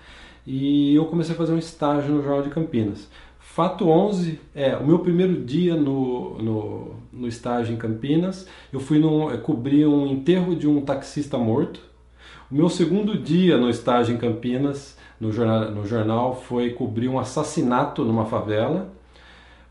e 0.46 0.94
eu 0.94 1.06
comecei 1.06 1.34
a 1.34 1.38
fazer 1.38 1.54
um 1.54 1.58
estágio 1.58 2.14
no 2.14 2.22
Jornal 2.22 2.42
de 2.42 2.50
Campinas. 2.50 3.08
Fato 3.38 3.88
11 3.88 4.38
é 4.54 4.76
o 4.76 4.86
meu 4.86 4.98
primeiro 4.98 5.42
dia 5.42 5.74
no, 5.74 6.36
no, 6.38 6.96
no 7.12 7.28
estágio 7.28 7.72
em 7.72 7.78
Campinas. 7.78 8.46
Eu 8.72 8.80
fui 8.80 8.98
num, 8.98 9.30
eu 9.30 9.38
cobrir 9.38 9.86
um 9.86 10.06
enterro 10.06 10.54
de 10.54 10.68
um 10.68 10.82
taxista 10.82 11.38
morto. 11.38 11.80
O 12.50 12.54
meu 12.54 12.68
segundo 12.68 13.16
dia 13.16 13.56
no 13.56 13.70
estágio 13.70 14.14
em 14.14 14.18
Campinas, 14.18 14.98
no 15.20 15.32
jornal, 15.32 15.70
no 15.70 15.86
jornal 15.86 16.34
foi 16.34 16.70
cobrir 16.70 17.08
um 17.08 17.18
assassinato 17.18 18.04
numa 18.04 18.24
favela. 18.26 18.88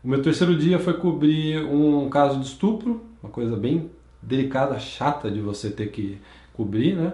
O 0.02 0.08
meu 0.08 0.22
terceiro 0.22 0.56
dia 0.56 0.78
foi 0.78 0.94
cobrir 0.94 1.64
um 1.64 2.08
caso 2.08 2.38
de 2.38 2.46
estupro, 2.46 3.02
uma 3.22 3.30
coisa 3.30 3.56
bem 3.56 3.90
delicada, 4.20 4.78
chata 4.78 5.30
de 5.30 5.40
você 5.40 5.70
ter 5.70 5.86
que 5.90 6.18
cobrir, 6.52 6.94
né? 6.94 7.12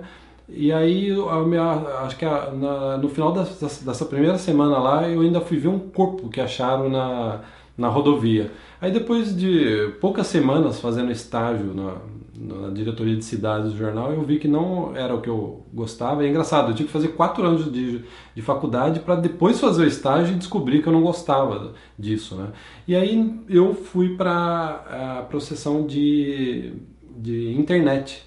E 0.48 0.72
aí, 0.72 1.10
minha, 1.46 1.62
acho 2.02 2.16
que 2.16 2.24
a, 2.24 2.50
na, 2.50 2.98
no 2.98 3.08
final 3.08 3.32
dessa, 3.32 3.84
dessa, 3.84 4.04
primeira 4.04 4.36
semana 4.36 4.78
lá, 4.78 5.08
eu 5.08 5.20
ainda 5.20 5.40
fui 5.40 5.56
ver 5.56 5.68
um 5.68 5.78
corpo 5.78 6.28
que 6.28 6.40
acharam 6.40 6.88
na, 6.88 7.40
na 7.78 7.88
rodovia. 7.88 8.50
Aí 8.80 8.90
depois 8.90 9.36
de 9.36 9.92
poucas 10.00 10.26
semanas 10.26 10.80
fazendo 10.80 11.12
estágio 11.12 11.72
na, 11.72 11.98
na 12.40 12.70
diretoria 12.70 13.14
de 13.14 13.24
cidades 13.24 13.72
do 13.72 13.76
jornal, 13.76 14.12
eu 14.12 14.22
vi 14.22 14.38
que 14.38 14.48
não 14.48 14.96
era 14.96 15.14
o 15.14 15.20
que 15.20 15.28
eu 15.28 15.66
gostava. 15.74 16.24
É 16.24 16.28
engraçado, 16.28 16.70
eu 16.70 16.74
tive 16.74 16.86
que 16.86 16.92
fazer 16.92 17.08
quatro 17.08 17.44
anos 17.44 17.70
de, 17.70 18.02
de 18.34 18.42
faculdade 18.42 19.00
para 19.00 19.14
depois 19.14 19.60
fazer 19.60 19.84
o 19.84 19.86
estágio 19.86 20.34
e 20.34 20.38
descobrir 20.38 20.82
que 20.82 20.88
eu 20.88 20.92
não 20.92 21.02
gostava 21.02 21.74
disso. 21.98 22.34
Né? 22.36 22.48
E 22.88 22.96
aí 22.96 23.42
eu 23.48 23.74
fui 23.74 24.16
para 24.16 25.18
a 25.20 25.22
processão 25.28 25.86
de, 25.86 26.72
de 27.18 27.52
internet. 27.52 28.24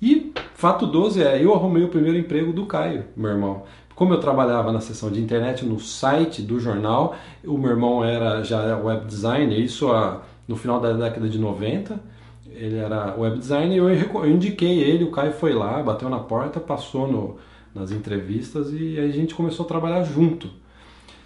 E 0.00 0.32
fato 0.54 0.86
12 0.86 1.22
é, 1.22 1.44
eu 1.44 1.52
arrumei 1.52 1.84
o 1.84 1.88
primeiro 1.88 2.16
emprego 2.16 2.54
do 2.54 2.64
Caio, 2.64 3.04
meu 3.14 3.30
irmão. 3.30 3.64
Como 3.94 4.14
eu 4.14 4.20
trabalhava 4.20 4.72
na 4.72 4.80
seção 4.80 5.10
de 5.10 5.20
internet 5.20 5.66
no 5.66 5.78
site 5.78 6.40
do 6.40 6.58
jornal, 6.58 7.14
o 7.44 7.58
meu 7.58 7.72
irmão 7.72 8.02
era 8.02 8.42
já 8.42 8.78
web 8.78 9.04
designer, 9.04 9.60
isso 9.60 9.92
a, 9.92 10.22
no 10.48 10.56
final 10.56 10.80
da 10.80 10.94
década 10.94 11.28
de 11.28 11.38
90. 11.38 12.00
Ele 12.60 12.76
era 12.76 13.16
web 13.16 13.38
designer 13.38 13.74
e 13.74 13.78
eu, 13.78 13.88
eu 13.88 14.30
indiquei 14.30 14.80
ele, 14.80 15.02
o 15.02 15.10
Caio 15.10 15.32
foi 15.32 15.54
lá, 15.54 15.82
bateu 15.82 16.10
na 16.10 16.18
porta, 16.18 16.60
passou 16.60 17.10
no, 17.10 17.36
nas 17.74 17.90
entrevistas 17.90 18.70
e 18.70 18.98
aí 18.98 19.08
a 19.08 19.12
gente 19.12 19.34
começou 19.34 19.64
a 19.64 19.68
trabalhar 19.68 20.04
junto. 20.04 20.50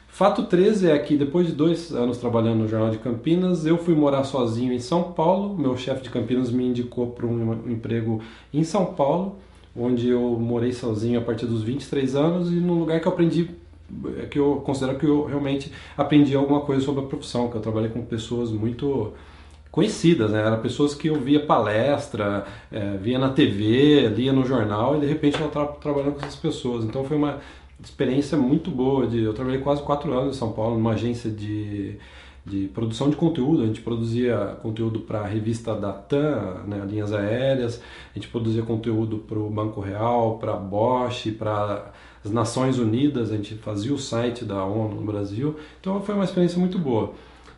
Fato 0.07 0.45
13 0.45 0.91
é 0.91 0.99
que 1.01 1.17
depois 1.17 1.49
de 1.49 1.53
dois 1.53 1.93
anos 1.93 2.19
trabalhando 2.19 2.61
no 2.61 2.69
Jornal 2.69 2.91
de 2.91 2.99
Campinas, 2.99 3.67
eu 3.67 3.77
fui 3.77 3.97
morar 3.97 4.23
sozinho 4.23 4.73
em 4.73 4.79
São 4.79 5.13
Paulo. 5.13 5.59
Meu 5.59 5.77
chefe 5.77 6.05
de 6.05 6.11
Campinas 6.11 6.53
me 6.53 6.65
indicou 6.65 7.09
para 7.09 7.27
um 7.27 7.69
emprego 7.69 8.23
em 8.53 8.63
São 8.63 8.87
Paulo, 8.95 9.35
onde 9.77 10.09
eu 10.09 10.21
morei 10.39 10.73
sozinho 10.73 11.19
a 11.19 11.23
partir 11.23 11.47
dos 11.47 11.65
23 11.65 12.15
anos 12.15 12.53
e 12.53 12.55
num 12.55 12.79
lugar 12.79 13.01
que 13.01 13.09
eu 13.09 13.13
aprendi, 13.13 13.51
que 14.31 14.39
eu 14.39 14.63
considero 14.65 14.97
que 14.97 15.05
eu 15.05 15.25
realmente 15.25 15.73
aprendi 15.97 16.37
alguma 16.37 16.61
coisa 16.61 16.85
sobre 16.85 17.03
a 17.03 17.09
profissão, 17.09 17.49
que 17.49 17.57
eu 17.57 17.61
trabalhei 17.61 17.91
com 17.91 18.01
pessoas 18.05 18.53
muito 18.53 19.13
conhecidas, 19.75 20.31
né? 20.31 20.41
Eram 20.41 20.61
pessoas 20.61 20.95
que 20.95 21.09
eu 21.09 21.17
via 21.17 21.45
palestra, 21.45 22.47
é, 22.71 22.97
via 22.97 23.19
na 23.19 23.31
TV, 23.31 24.09
lia 24.09 24.33
no 24.33 24.47
jornal 24.47 24.97
e 24.97 25.01
de 25.01 25.07
repente 25.07 25.41
eu 25.41 25.49
estava 25.49 25.73
trabalhando 25.73 26.13
com 26.13 26.21
essas 26.21 26.37
pessoas. 26.37 26.85
Então 26.85 27.03
foi 27.03 27.17
uma 27.17 27.41
experiência 27.83 28.39
muito 28.39 28.71
boa. 28.71 29.05
De, 29.05 29.21
eu 29.21 29.35
trabalhei 29.35 29.59
quase 29.61 29.83
quatro 29.83 30.17
anos 30.17 30.37
em 30.37 30.39
São 30.39 30.53
Paulo, 30.53 30.77
numa 30.77 30.93
agência 30.93 31.29
de, 31.29 31.97
de 32.47 32.69
produção 32.69 33.11
de 33.11 33.17
conteúdo. 33.17 33.65
A 33.65 33.67
gente 33.67 33.81
produzia 33.81 34.57
conteúdo 34.63 35.01
para 35.01 35.23
a 35.23 35.27
revista 35.27 35.75
da 35.75 35.93
TAM, 35.93 36.63
né, 36.69 36.87
linhas 36.89 37.13
aéreas, 37.13 37.83
a 38.13 38.15
gente 38.17 38.29
produzia 38.29 38.63
conteúdo 38.63 39.19
para 39.19 39.41
o 39.41 39.51
Banco 39.51 39.81
Real, 39.81 40.39
para 40.39 40.53
a 40.53 40.57
Bosch, 40.57 41.33
para 41.37 41.91
as 42.25 42.31
Nações 42.31 42.79
Unidas, 42.79 43.33
a 43.33 43.37
gente 43.37 43.57
fazia 43.57 43.93
o 43.93 43.99
site 43.99 44.45
da 44.45 44.65
ONU 44.65 44.95
no 45.01 45.05
Brasil. 45.05 45.57
Então 45.81 46.01
foi 46.01 46.15
uma 46.15 46.25
experiência 46.25 46.61
muito 46.61 46.79
boa. 46.79 47.13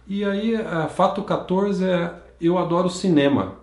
E 0.06 0.24
aí, 0.24 0.56
fato 0.94 1.22
14 1.22 1.84
é 1.84 2.10
eu 2.40 2.58
adoro 2.58 2.88
cinema. 2.88 3.54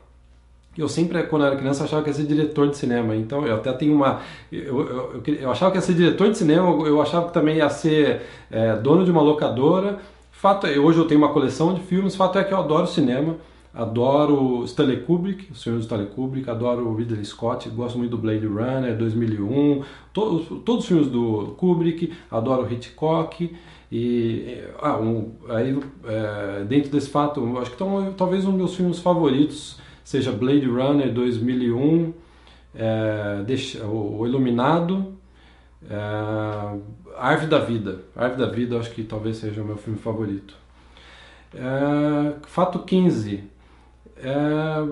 Eu 0.75 0.89
sempre, 0.89 1.21
quando 1.23 1.45
era 1.45 1.55
criança, 1.55 1.83
achava 1.83 2.01
que 2.01 2.09
ia 2.09 2.13
ser 2.13 2.25
diretor 2.25 2.67
de 2.67 2.77
cinema. 2.77 3.15
Então, 3.15 3.45
eu 3.45 3.55
até 3.55 3.71
tenho 3.73 3.93
uma. 3.93 4.21
Eu, 4.51 4.79
eu, 4.79 5.23
eu, 5.25 5.35
eu 5.35 5.51
achava 5.51 5.71
que 5.71 5.77
ia 5.77 5.81
ser 5.81 5.93
diretor 5.93 6.31
de 6.31 6.37
cinema, 6.37 6.67
eu 6.87 6.99
achava 6.99 7.27
que 7.27 7.33
também 7.33 7.57
ia 7.57 7.69
ser 7.69 8.23
é, 8.49 8.75
dono 8.77 9.05
de 9.05 9.11
uma 9.11 9.21
locadora. 9.21 9.99
Fato 10.31 10.65
é, 10.65 10.77
hoje 10.79 10.97
eu 10.97 11.05
tenho 11.05 11.21
uma 11.21 11.31
coleção 11.31 11.73
de 11.75 11.81
filmes. 11.81 12.15
Fato 12.15 12.39
é 12.39 12.43
que 12.43 12.53
eu 12.53 12.57
adoro 12.57 12.87
cinema. 12.87 13.35
Adoro 13.73 14.63
Stanley 14.65 14.97
Kubrick, 15.01 15.51
o 15.51 15.55
senhor 15.55 15.79
Stanley 15.79 16.05
Kubrick, 16.05 16.47
adoro 16.47 16.93
Ridley 16.93 17.25
Scott, 17.25 17.67
gosto 17.69 17.97
muito 17.97 18.11
do 18.11 18.19
Blade 18.19 18.45
Runner 18.45 18.95
2001, 18.95 19.83
todos, 20.13 20.47
todos 20.63 20.83
os 20.83 20.85
filmes 20.85 21.07
do 21.07 21.55
Kubrick, 21.57 22.13
adoro 22.29 22.71
Hitchcock. 22.71 23.51
E 23.91 24.59
ah, 24.79 24.97
um, 24.97 25.31
aí, 25.49 25.75
é, 26.05 26.63
dentro 26.65 26.91
desse 26.91 27.09
fato, 27.09 27.57
acho 27.57 27.71
que 27.71 27.75
então, 27.75 28.13
talvez 28.15 28.45
um 28.45 28.51
dos 28.51 28.57
meus 28.57 28.75
filmes 28.75 28.99
favoritos 28.99 29.79
seja 30.03 30.31
Blade 30.31 30.67
Runner 30.67 31.11
2001, 31.11 32.13
é, 32.75 33.43
deixa, 33.43 33.83
o 33.85 34.25
Iluminado, 34.27 35.13
é, 35.89 35.95
Árvore 37.17 37.49
da 37.49 37.59
Vida. 37.59 38.01
Árvore 38.15 38.45
da 38.45 38.51
Vida 38.51 38.77
acho 38.77 38.91
que 38.91 39.03
talvez 39.03 39.37
seja 39.37 39.63
o 39.63 39.65
meu 39.65 39.77
filme 39.77 39.97
favorito. 39.97 40.61
Fato 42.47 42.79
15. 42.79 43.52
É, 44.23 44.87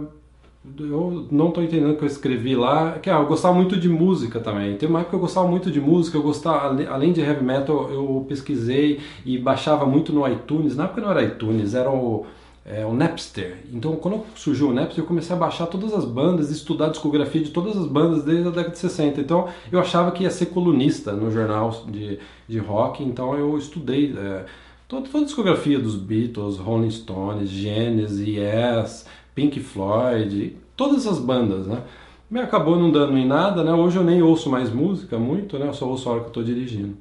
eu 0.79 1.27
não 1.31 1.47
estou 1.47 1.63
entendendo 1.63 1.93
o 1.93 1.97
que 1.97 2.03
eu 2.03 2.07
escrevi 2.07 2.55
lá. 2.55 2.99
Que, 2.99 3.09
ah, 3.09 3.19
eu 3.19 3.25
gostava 3.25 3.55
muito 3.55 3.77
de 3.77 3.89
música 3.89 4.39
também. 4.39 4.75
Tem 4.77 4.87
uma 4.87 4.99
época 4.99 5.11
que 5.11 5.15
eu 5.15 5.21
gostava 5.21 5.47
muito 5.47 5.71
de 5.71 5.81
música. 5.81 6.17
Eu 6.17 6.23
gostava, 6.23 6.83
além 6.89 7.13
de 7.13 7.21
heavy 7.21 7.43
metal, 7.43 7.89
eu 7.91 8.25
pesquisei 8.27 8.99
e 9.25 9.37
baixava 9.37 9.85
muito 9.85 10.13
no 10.13 10.27
iTunes. 10.27 10.75
Na 10.75 10.83
época 10.83 11.01
não 11.01 11.11
era 11.11 11.23
iTunes, 11.23 11.73
era 11.73 11.89
o 11.89 12.25
é, 12.65 12.85
o 12.85 12.93
Napster. 12.93 13.57
Então, 13.71 13.95
quando 13.95 14.23
surgiu 14.35 14.69
o 14.69 14.73
Napster, 14.73 15.03
eu 15.03 15.07
comecei 15.07 15.35
a 15.35 15.39
baixar 15.39 15.65
todas 15.67 15.93
as 15.93 16.05
bandas, 16.05 16.49
estudar 16.49 16.87
a 16.87 16.89
discografia 16.89 17.41
de 17.41 17.49
todas 17.49 17.75
as 17.75 17.87
bandas 17.87 18.23
desde 18.23 18.47
a 18.47 18.51
década 18.51 18.71
de 18.71 18.79
60. 18.79 19.19
Então, 19.19 19.47
eu 19.71 19.79
achava 19.79 20.11
que 20.11 20.23
ia 20.23 20.31
ser 20.31 20.47
colunista 20.47 21.11
no 21.11 21.31
jornal 21.31 21.85
de, 21.87 22.19
de 22.47 22.59
rock, 22.59 23.03
então 23.03 23.35
eu 23.35 23.57
estudei 23.57 24.15
é, 24.17 24.45
toda, 24.87 25.07
toda 25.07 25.23
a 25.23 25.25
discografia 25.25 25.79
dos 25.79 25.95
Beatles, 25.95 26.57
Rolling 26.57 26.91
Stones, 26.91 27.49
Genesis, 27.49 28.27
Yes, 28.27 29.05
Pink 29.35 29.59
Floyd, 29.59 30.57
todas 30.75 31.07
as 31.07 31.19
bandas, 31.19 31.67
né? 31.67 31.83
Me 32.29 32.39
acabou 32.39 32.77
não 32.77 32.91
dando 32.91 33.17
em 33.17 33.27
nada, 33.27 33.63
né? 33.63 33.73
Hoje 33.73 33.97
eu 33.97 34.03
nem 34.03 34.21
ouço 34.21 34.49
mais 34.49 34.69
música 34.71 35.17
muito, 35.19 35.59
né? 35.59 35.67
Eu 35.67 35.73
só 35.73 35.87
ouço 35.87 36.07
a 36.07 36.13
hora 36.13 36.21
que 36.21 36.27
eu 36.27 36.29
estou 36.29 36.43
dirigindo. 36.43 36.95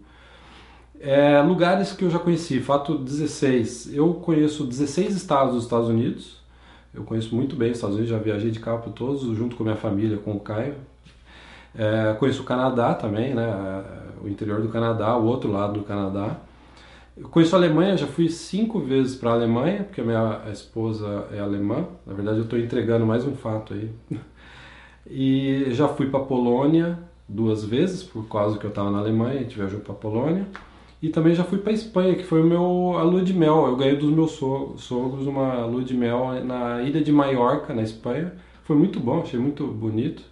É, 1.01 1.41
lugares 1.41 1.93
que 1.93 2.05
eu 2.05 2.11
já 2.11 2.19
conheci, 2.19 2.61
fato 2.61 2.99
16. 2.99 3.95
Eu 3.95 4.15
conheço 4.15 4.65
16 4.65 5.15
estados 5.17 5.55
dos 5.55 5.65
Estados 5.65 5.89
Unidos. 5.89 6.41
Eu 6.93 7.05
conheço 7.05 7.35
muito 7.35 7.57
bem 7.57 7.71
os 7.71 7.79
Estados 7.79 7.97
Unidos, 7.97 8.11
já 8.11 8.19
viajei 8.19 8.51
de 8.51 8.59
carro 8.59 8.83
por 8.83 8.93
todos, 8.93 9.23
junto 9.37 9.57
com 9.57 9.63
minha 9.63 9.77
família, 9.77 10.19
com 10.19 10.33
o 10.33 10.41
Caio. 10.41 10.75
É, 11.75 12.15
conheço 12.19 12.43
o 12.43 12.45
Canadá 12.45 12.95
também, 12.95 13.35
né? 13.35 13.85
O 14.23 14.29
interior 14.29 14.61
do 14.61 14.69
Canadá, 14.69 15.17
o 15.17 15.25
outro 15.25 15.51
lado 15.51 15.75
do 15.75 15.83
Canadá. 15.85 16.37
Eu 17.21 17.29
conheço 17.29 17.55
a 17.55 17.59
Alemanha, 17.59 17.99
já 17.99 18.07
fui 18.07 18.31
cinco 18.31 18.81
vezes 18.81 19.15
para 19.15 19.31
a 19.31 19.35
Alemanha, 19.35 19.85
porque 19.85 20.01
a 20.01 20.05
minha 20.05 20.41
esposa 20.51 21.29
é 21.31 21.39
alemã. 21.39 21.87
Na 22.07 22.15
verdade, 22.15 22.39
eu 22.39 22.45
estou 22.45 22.59
entregando 22.59 23.05
mais 23.05 23.27
um 23.27 23.37
fato 23.37 23.75
aí. 23.75 23.91
E 25.13 25.65
já 25.71 25.89
fui 25.89 26.09
para 26.09 26.21
a 26.21 26.25
Polônia 26.25 26.99
duas 27.29 27.65
vezes, 27.65 28.03
por 28.03 28.29
causa 28.29 28.59
que 28.59 28.65
eu 28.65 28.69
estava 28.69 28.91
na 28.91 28.99
Alemanha, 28.99 29.41
a 29.41 29.43
gente 29.43 29.57
viajou 29.57 29.81
para 29.81 29.93
a 29.93 29.97
Polônia. 29.97 30.47
E 31.03 31.09
também 31.09 31.35
já 31.35 31.43
fui 31.43 31.59
para 31.59 31.73
Espanha, 31.73 32.15
que 32.15 32.23
foi 32.23 32.43
o 32.43 32.45
meu 32.45 32.97
a 32.97 33.03
lua 33.03 33.23
de 33.23 33.35
mel. 33.35 33.67
Eu 33.67 33.77
ganhei 33.77 33.97
dos 33.97 34.11
meus 34.11 34.33
sogros 34.33 35.27
uma 35.27 35.65
lua 35.65 35.83
de 35.83 35.95
mel 35.95 36.45
na 36.45 36.81
ilha 36.83 37.03
de 37.03 37.11
Maiorca, 37.11 37.75
na 37.75 37.83
Espanha. 37.83 38.35
Foi 38.63 38.77
muito 38.77 39.01
bom, 39.01 39.21
achei 39.21 39.41
muito 39.41 39.67
bonito. 39.67 40.23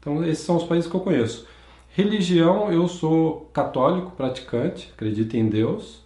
Então 0.00 0.24
esses 0.24 0.44
são 0.44 0.56
os 0.56 0.64
países 0.64 0.88
que 0.88 0.96
eu 0.96 1.00
conheço. 1.00 1.46
Religião, 1.90 2.72
eu 2.72 2.88
sou 2.88 3.50
católico, 3.52 4.12
praticante, 4.12 4.90
acredito 4.94 5.36
em 5.36 5.48
Deus. 5.48 6.05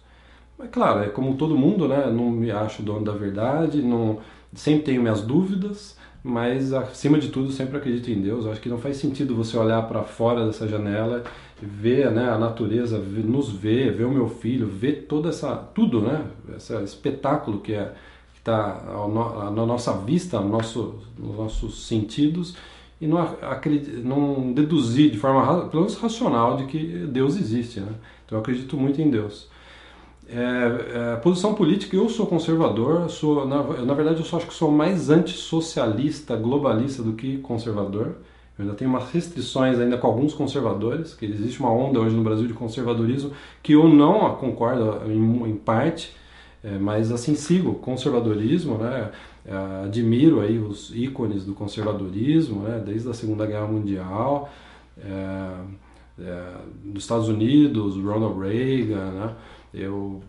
Mas 0.61 0.69
claro, 0.69 1.03
é 1.03 1.09
como 1.09 1.35
todo 1.35 1.57
mundo, 1.57 1.87
né? 1.87 2.05
Não 2.11 2.29
me 2.29 2.51
acho 2.51 2.83
dono 2.83 3.03
da 3.03 3.13
verdade, 3.13 3.81
não 3.81 4.19
sempre 4.53 4.83
tenho 4.83 5.01
minhas 5.01 5.21
dúvidas, 5.21 5.97
mas 6.23 6.71
acima 6.71 7.17
de 7.17 7.29
tudo 7.29 7.51
sempre 7.51 7.77
acredito 7.77 8.11
em 8.11 8.21
Deus. 8.21 8.45
Eu 8.45 8.51
acho 8.51 8.61
que 8.61 8.69
não 8.69 8.77
faz 8.77 8.97
sentido 8.97 9.35
você 9.35 9.57
olhar 9.57 9.81
para 9.87 10.03
fora 10.03 10.45
dessa 10.45 10.67
janela 10.67 11.23
ver 11.59 12.11
né, 12.11 12.29
a 12.29 12.37
natureza, 12.37 12.99
nos 12.99 13.49
ver, 13.49 13.93
ver 13.93 14.05
o 14.05 14.11
meu 14.11 14.27
filho, 14.27 14.67
ver 14.67 15.05
toda 15.07 15.29
essa 15.29 15.55
tudo, 15.55 16.01
né, 16.01 16.25
esse 16.55 16.75
espetáculo 16.83 17.59
que 17.59 17.73
é 17.73 17.93
está 18.35 18.81
na 19.55 19.65
nossa 19.65 19.93
vista, 19.93 20.39
no 20.39 20.49
nosso, 20.49 20.95
nos 21.15 21.37
nossos 21.37 21.85
sentidos 21.85 22.55
e 22.99 23.05
não, 23.05 23.19
não 24.03 24.51
deduzir 24.51 25.11
de 25.11 25.17
forma 25.19 25.69
pelo 25.69 25.83
menos 25.83 25.95
racional 25.95 26.57
de 26.57 26.65
que 26.65 27.05
Deus 27.07 27.37
existe, 27.37 27.79
né? 27.79 27.93
Então 28.25 28.39
eu 28.39 28.41
acredito 28.41 28.75
muito 28.75 28.99
em 28.99 29.11
Deus. 29.11 29.47
É, 30.33 31.13
é, 31.13 31.15
posição 31.17 31.53
política, 31.53 31.93
eu 31.93 32.07
sou 32.07 32.25
conservador, 32.25 33.09
sou 33.09 33.45
na, 33.45 33.61
na 33.63 33.93
verdade 33.93 34.19
eu 34.19 34.25
só 34.25 34.37
acho 34.37 34.47
que 34.47 34.53
sou 34.53 34.71
mais 34.71 35.09
antissocialista, 35.09 36.37
globalista 36.37 37.03
do 37.03 37.13
que 37.13 37.39
conservador. 37.39 38.15
Eu 38.57 38.63
ainda 38.63 38.73
tenho 38.73 38.89
umas 38.89 39.11
restrições 39.11 39.77
ainda 39.77 39.97
com 39.97 40.07
alguns 40.07 40.33
conservadores, 40.33 41.13
que 41.13 41.25
existe 41.25 41.59
uma 41.59 41.71
onda 41.71 41.99
hoje 41.99 42.15
no 42.15 42.23
Brasil 42.23 42.47
de 42.47 42.53
conservadorismo 42.53 43.31
que 43.61 43.73
eu 43.73 43.89
não 43.89 44.35
concordo 44.35 45.01
em, 45.11 45.49
em 45.49 45.55
parte, 45.55 46.15
é, 46.63 46.77
mas 46.77 47.11
assim 47.11 47.35
sigo 47.35 47.75
conservadorismo, 47.75 48.77
né? 48.77 49.11
É, 49.45 49.85
admiro 49.85 50.39
aí 50.39 50.59
os 50.59 50.95
ícones 50.95 51.43
do 51.43 51.53
conservadorismo, 51.53 52.61
né? 52.61 52.81
Desde 52.85 53.09
a 53.09 53.13
Segunda 53.13 53.45
Guerra 53.45 53.67
Mundial, 53.67 54.49
é, 54.97 55.51
é 56.19 56.53
dos 56.85 57.03
Estados 57.03 57.27
Unidos, 57.27 57.97
Ronald 57.97 58.39
Reagan, 58.39 59.11
né? 59.11 59.35
Eu 59.73 60.21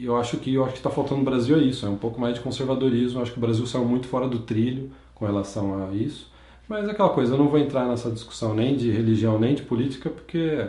eu 0.00 0.16
acho 0.16 0.36
que 0.36 0.54
eu 0.54 0.62
acho 0.64 0.74
que 0.74 0.78
está 0.78 0.90
faltando 0.90 1.18
no 1.18 1.24
Brasil 1.24 1.56
é 1.56 1.60
isso, 1.60 1.84
é 1.84 1.88
um 1.88 1.96
pouco 1.96 2.20
mais 2.20 2.34
de 2.34 2.40
conservadorismo. 2.40 3.18
Eu 3.18 3.22
acho 3.22 3.32
que 3.32 3.38
o 3.38 3.40
Brasil 3.40 3.66
saiu 3.66 3.84
muito 3.84 4.06
fora 4.06 4.28
do 4.28 4.40
trilho 4.40 4.90
com 5.14 5.26
relação 5.26 5.88
a 5.88 5.92
isso. 5.94 6.30
Mas 6.68 6.86
é 6.86 6.90
aquela 6.92 7.08
coisa, 7.08 7.34
eu 7.34 7.38
não 7.38 7.48
vou 7.48 7.58
entrar 7.58 7.88
nessa 7.88 8.10
discussão 8.10 8.54
nem 8.54 8.76
de 8.76 8.90
religião 8.90 9.38
nem 9.38 9.54
de 9.54 9.62
política, 9.62 10.10
porque 10.10 10.68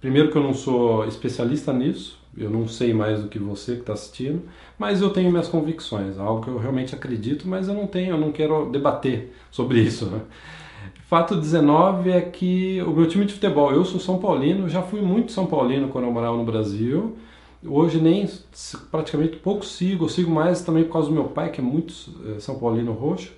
primeiro 0.00 0.30
que 0.30 0.36
eu 0.36 0.42
não 0.42 0.54
sou 0.54 1.06
especialista 1.06 1.72
nisso, 1.72 2.18
eu 2.36 2.48
não 2.48 2.66
sei 2.66 2.94
mais 2.94 3.22
do 3.22 3.28
que 3.28 3.38
você 3.38 3.74
que 3.74 3.80
está 3.80 3.92
assistindo, 3.92 4.42
mas 4.78 5.02
eu 5.02 5.10
tenho 5.10 5.30
minhas 5.30 5.48
convicções, 5.48 6.18
algo 6.18 6.42
que 6.42 6.48
eu 6.48 6.58
realmente 6.58 6.94
acredito, 6.94 7.46
mas 7.46 7.68
eu 7.68 7.74
não 7.74 7.86
tenho, 7.86 8.12
eu 8.12 8.18
não 8.18 8.32
quero 8.32 8.70
debater 8.70 9.34
sobre 9.50 9.80
isso. 9.80 10.06
Né? 10.06 10.20
Fato 11.08 11.36
19 11.36 12.10
é 12.10 12.20
que 12.20 12.82
o 12.82 12.90
meu 12.90 13.06
time 13.06 13.24
de 13.24 13.34
futebol, 13.34 13.72
eu 13.72 13.84
sou 13.84 14.00
São 14.00 14.18
Paulino, 14.18 14.68
já 14.68 14.82
fui 14.82 15.00
muito 15.00 15.32
São 15.32 15.46
Paulino 15.46 15.88
quando 15.88 16.04
eu 16.04 16.12
morava 16.12 16.36
no 16.36 16.44
Brasil. 16.44 17.16
Hoje 17.64 18.00
nem 18.00 18.28
praticamente 18.90 19.36
pouco 19.36 19.64
sigo, 19.64 20.08
sigo 20.08 20.30
mais 20.30 20.62
também 20.62 20.84
por 20.84 20.92
causa 20.92 21.08
do 21.08 21.14
meu 21.14 21.24
pai, 21.24 21.50
que 21.50 21.60
é 21.60 21.64
muito 21.64 21.94
eh, 22.26 22.40
São 22.40 22.58
Paulino 22.58 22.92
roxo. 22.92 23.32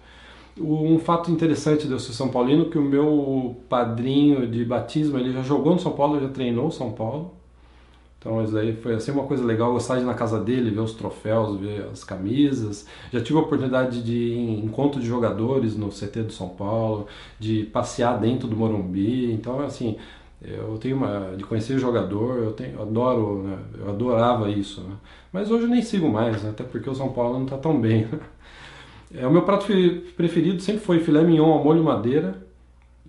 Um 0.61 0.99
fato 0.99 1.31
interessante 1.31 1.87
de 1.87 1.93
eu 1.93 2.01
ser 2.01 2.13
São 2.13 2.29
Paulino 2.29 2.69
que 2.69 2.79
o 2.79 2.83
meu 2.83 3.57
padrinho 3.69 4.47
de 4.47 4.65
batismo 4.65 5.19
ele 5.19 5.33
já 5.33 5.43
jogou 5.43 5.75
no 5.75 5.79
São 5.79 5.93
Paulo, 5.93 6.21
já 6.21 6.29
treinou 6.29 6.71
São 6.71 6.93
Paulo. 6.93 7.38
Então 8.19 8.43
isso 8.43 8.57
aí 8.59 8.75
foi 8.75 8.95
assim 8.95 9.13
uma 9.13 9.25
coisa 9.25 9.45
legal, 9.45 9.73
gostar 9.73 9.97
de 9.97 10.03
ir 10.03 10.05
na 10.05 10.15
casa 10.15 10.41
dele, 10.41 10.71
ver 10.71 10.81
os 10.81 10.93
troféus, 10.93 11.59
ver 11.61 11.85
as 11.93 12.03
camisas. 12.03 12.87
Já 13.13 13.21
tive 13.21 13.39
a 13.39 13.43
oportunidade 13.43 14.03
de 14.03 14.13
ir 14.13 14.39
em 14.39 14.65
encontro 14.65 15.01
de 15.01 15.07
jogadores 15.07 15.77
no 15.77 15.89
CT 15.89 16.25
do 16.25 16.33
São 16.33 16.49
Paulo, 16.49 17.07
de 17.39 17.65
passear 17.65 18.19
dentro 18.19 18.49
do 18.49 18.57
Morumbi. 18.57 19.33
Então 19.33 19.61
assim, 19.61 19.97
eu 20.43 20.77
tenho 20.79 20.97
uma 20.97 21.37
de 21.37 21.45
conhecer 21.45 21.75
o 21.75 21.79
jogador, 21.79 22.39
eu 22.39 22.53
tenho, 22.53 22.75
eu 22.75 22.83
adoro, 22.83 23.43
né? 23.43 23.59
eu 23.79 23.89
adorava 23.91 24.51
isso. 24.51 24.81
Né? 24.83 24.97
Mas 25.33 25.51
hoje 25.51 25.65
eu 25.65 25.69
nem 25.69 25.83
sigo 25.83 26.09
mais, 26.09 26.43
né? 26.43 26.51
até 26.51 26.65
porque 26.65 26.91
o 26.91 26.95
São 26.95 27.11
Paulo 27.13 27.35
não 27.35 27.45
está 27.45 27.57
tão 27.57 27.81
bem. 27.81 28.09
É, 29.15 29.27
o 29.27 29.31
meu 29.31 29.41
prato 29.41 29.67
preferido 30.17 30.61
sempre 30.61 30.83
foi 30.83 31.01
filé 31.01 31.23
mignon 31.23 31.51
ao 31.51 31.65
molho 31.65 31.83
madeira. 31.83 32.47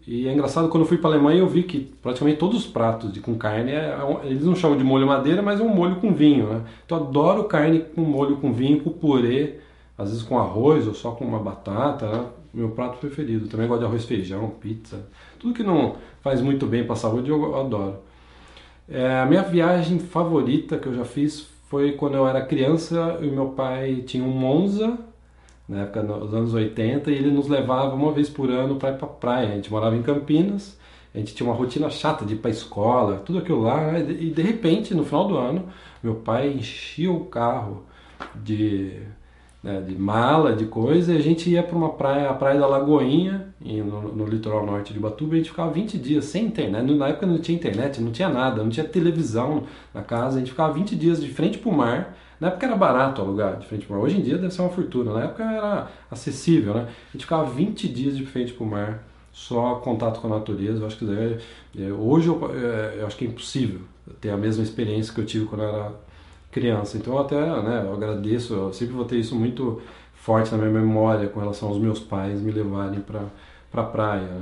E 0.07 0.27
é 0.27 0.33
engraçado, 0.33 0.69
quando 0.69 0.83
eu 0.83 0.87
fui 0.87 0.97
para 0.97 1.11
a 1.11 1.13
Alemanha 1.13 1.39
eu 1.39 1.47
vi 1.47 1.63
que 1.63 1.79
praticamente 2.01 2.39
todos 2.39 2.57
os 2.57 2.67
pratos 2.67 3.11
de, 3.11 3.19
com 3.19 3.35
carne, 3.35 3.71
é, 3.71 3.95
é 3.95 4.27
eles 4.27 4.43
não 4.43 4.55
chamam 4.55 4.77
de 4.77 4.83
molho 4.83 5.05
madeira, 5.05 5.41
mas 5.41 5.59
é 5.59 5.63
um 5.63 5.73
molho 5.73 5.97
com 5.97 6.13
vinho. 6.13 6.47
Né? 6.47 6.61
Então 6.85 6.97
eu 6.97 7.03
adoro 7.05 7.43
carne 7.45 7.81
com 7.95 8.01
molho 8.01 8.37
com 8.37 8.51
vinho, 8.51 8.81
com 8.81 8.91
purê, 8.91 9.55
às 9.97 10.09
vezes 10.09 10.23
com 10.23 10.39
arroz 10.39 10.87
ou 10.87 10.93
só 10.93 11.11
com 11.11 11.25
uma 11.25 11.39
batata. 11.39 12.07
Né? 12.07 12.25
Meu 12.53 12.69
prato 12.69 12.97
preferido. 12.97 13.47
Também 13.47 13.67
gosto 13.67 13.81
de 13.81 13.85
arroz, 13.85 14.05
feijão, 14.05 14.49
pizza. 14.59 15.05
Tudo 15.37 15.53
que 15.53 15.63
não 15.63 15.95
faz 16.21 16.41
muito 16.41 16.65
bem 16.65 16.83
para 16.83 16.93
a 16.93 16.97
saúde 16.97 17.29
eu 17.29 17.59
adoro. 17.59 17.97
É, 18.87 19.19
a 19.19 19.25
minha 19.25 19.43
viagem 19.43 19.99
favorita 19.99 20.77
que 20.77 20.87
eu 20.87 20.95
já 20.95 21.05
fiz 21.05 21.47
foi 21.69 21.91
quando 21.91 22.15
eu 22.15 22.27
era 22.27 22.41
criança 22.41 23.19
e 23.21 23.27
meu 23.27 23.49
pai 23.49 23.97
tinha 23.97 24.23
um 24.23 24.31
Monza, 24.31 24.97
na 25.69 25.83
época 25.83 26.01
dos 26.01 26.33
anos 26.33 26.53
80, 26.53 27.11
e 27.11 27.13
ele 27.13 27.29
nos 27.29 27.47
levava 27.47 27.93
uma 27.93 28.11
vez 28.11 28.27
por 28.27 28.49
ano 28.49 28.77
para 28.77 28.89
ir 28.89 28.97
para 28.97 29.07
praia. 29.07 29.49
A 29.49 29.55
gente 29.55 29.71
morava 29.71 29.95
em 29.95 30.01
Campinas, 30.01 30.79
a 31.13 31.19
gente 31.19 31.35
tinha 31.35 31.47
uma 31.47 31.55
rotina 31.55 31.89
chata 31.91 32.25
de 32.25 32.33
ir 32.33 32.37
para 32.37 32.49
escola, 32.49 33.17
tudo 33.23 33.37
aquilo 33.37 33.61
lá, 33.61 33.91
né? 33.91 33.99
e 34.09 34.31
de 34.31 34.41
repente, 34.41 34.95
no 34.95 35.05
final 35.05 35.27
do 35.27 35.37
ano, 35.37 35.65
meu 36.01 36.15
pai 36.15 36.51
enchia 36.51 37.11
o 37.11 37.25
carro 37.25 37.83
de, 38.35 38.93
né, 39.63 39.79
de 39.81 39.95
mala, 39.95 40.53
de 40.53 40.65
coisa, 40.65 41.13
e 41.13 41.17
a 41.17 41.21
gente 41.21 41.47
ia 41.51 41.61
para 41.61 41.77
uma 41.77 41.89
praia, 41.89 42.29
a 42.29 42.33
Praia 42.33 42.59
da 42.59 42.65
Lagoinha, 42.65 43.53
no, 43.61 44.15
no, 44.15 44.25
litoral 44.25 44.65
norte 44.65 44.91
de 44.91 44.99
Batuba, 44.99 45.35
e 45.35 45.35
a 45.35 45.37
gente 45.37 45.51
ficava 45.51 45.71
20 45.71 45.99
dias 45.99 46.25
sem 46.25 46.45
internet. 46.45 46.91
Na 46.95 47.09
época 47.09 47.27
não 47.27 47.37
tinha 47.37 47.55
internet, 47.55 48.01
não 48.01 48.11
tinha 48.11 48.29
nada, 48.29 48.63
não 48.63 48.71
tinha 48.71 48.87
televisão 48.87 49.63
na 49.93 50.01
casa, 50.01 50.37
a 50.37 50.39
gente 50.39 50.51
ficava 50.51 50.73
20 50.73 50.95
dias 50.95 51.21
de 51.21 51.29
frente 51.29 51.59
para 51.59 51.69
o 51.69 51.77
mar. 51.77 52.17
Na 52.39 52.47
época 52.47 52.65
era 52.65 52.75
barato 52.75 53.21
alugar 53.21 53.57
de 53.57 53.67
frente 53.67 53.85
para 53.85 53.95
o 53.95 53.99
mar, 53.99 54.05
hoje 54.05 54.17
em 54.17 54.21
dia 54.21 54.37
deve 54.37 54.53
ser 54.53 54.61
uma 54.61 54.69
fortuna, 54.69 55.13
na 55.13 55.23
época 55.25 55.43
era 55.43 55.87
acessível, 56.09 56.73
né? 56.73 56.87
A 57.09 57.11
gente 57.11 57.23
ficava 57.23 57.49
20 57.49 57.87
dias 57.89 58.15
de 58.15 58.25
frente 58.25 58.53
para 58.53 58.63
o 58.63 58.67
mar, 58.67 59.03
só 59.31 59.75
contato 59.75 60.21
com 60.21 60.27
a 60.27 60.37
natureza. 60.37 60.81
Eu 60.81 60.87
acho 60.87 60.97
que 60.97 61.05
é, 61.05 61.37
é, 61.83 61.91
hoje 61.91 62.27
eu, 62.27 62.39
é, 62.53 63.01
eu 63.01 63.07
acho 63.07 63.17
que 63.17 63.25
é 63.25 63.27
impossível 63.27 63.81
ter 64.21 64.29
a 64.29 64.37
mesma 64.37 64.63
experiência 64.63 65.13
que 65.13 65.19
eu 65.19 65.25
tive 65.25 65.45
quando 65.45 65.63
eu 65.63 65.69
era 65.69 65.91
criança. 66.51 66.97
Então 66.97 67.13
eu 67.13 67.19
até 67.19 67.39
né, 67.61 67.83
eu 67.85 67.93
agradeço, 67.93 68.53
eu 68.53 68.73
sempre 68.73 68.95
vou 68.95 69.05
ter 69.05 69.17
isso 69.17 69.35
muito 69.35 69.81
forte 70.13 70.51
na 70.51 70.57
minha 70.57 70.71
memória 70.71 71.27
com 71.27 71.39
relação 71.39 71.69
aos 71.69 71.77
meus 71.77 71.99
pais 71.99 72.41
me 72.41 72.51
levarem 72.51 73.01
para 73.01 73.23
para 73.71 73.83
praia. 73.83 74.27
Né? 74.27 74.41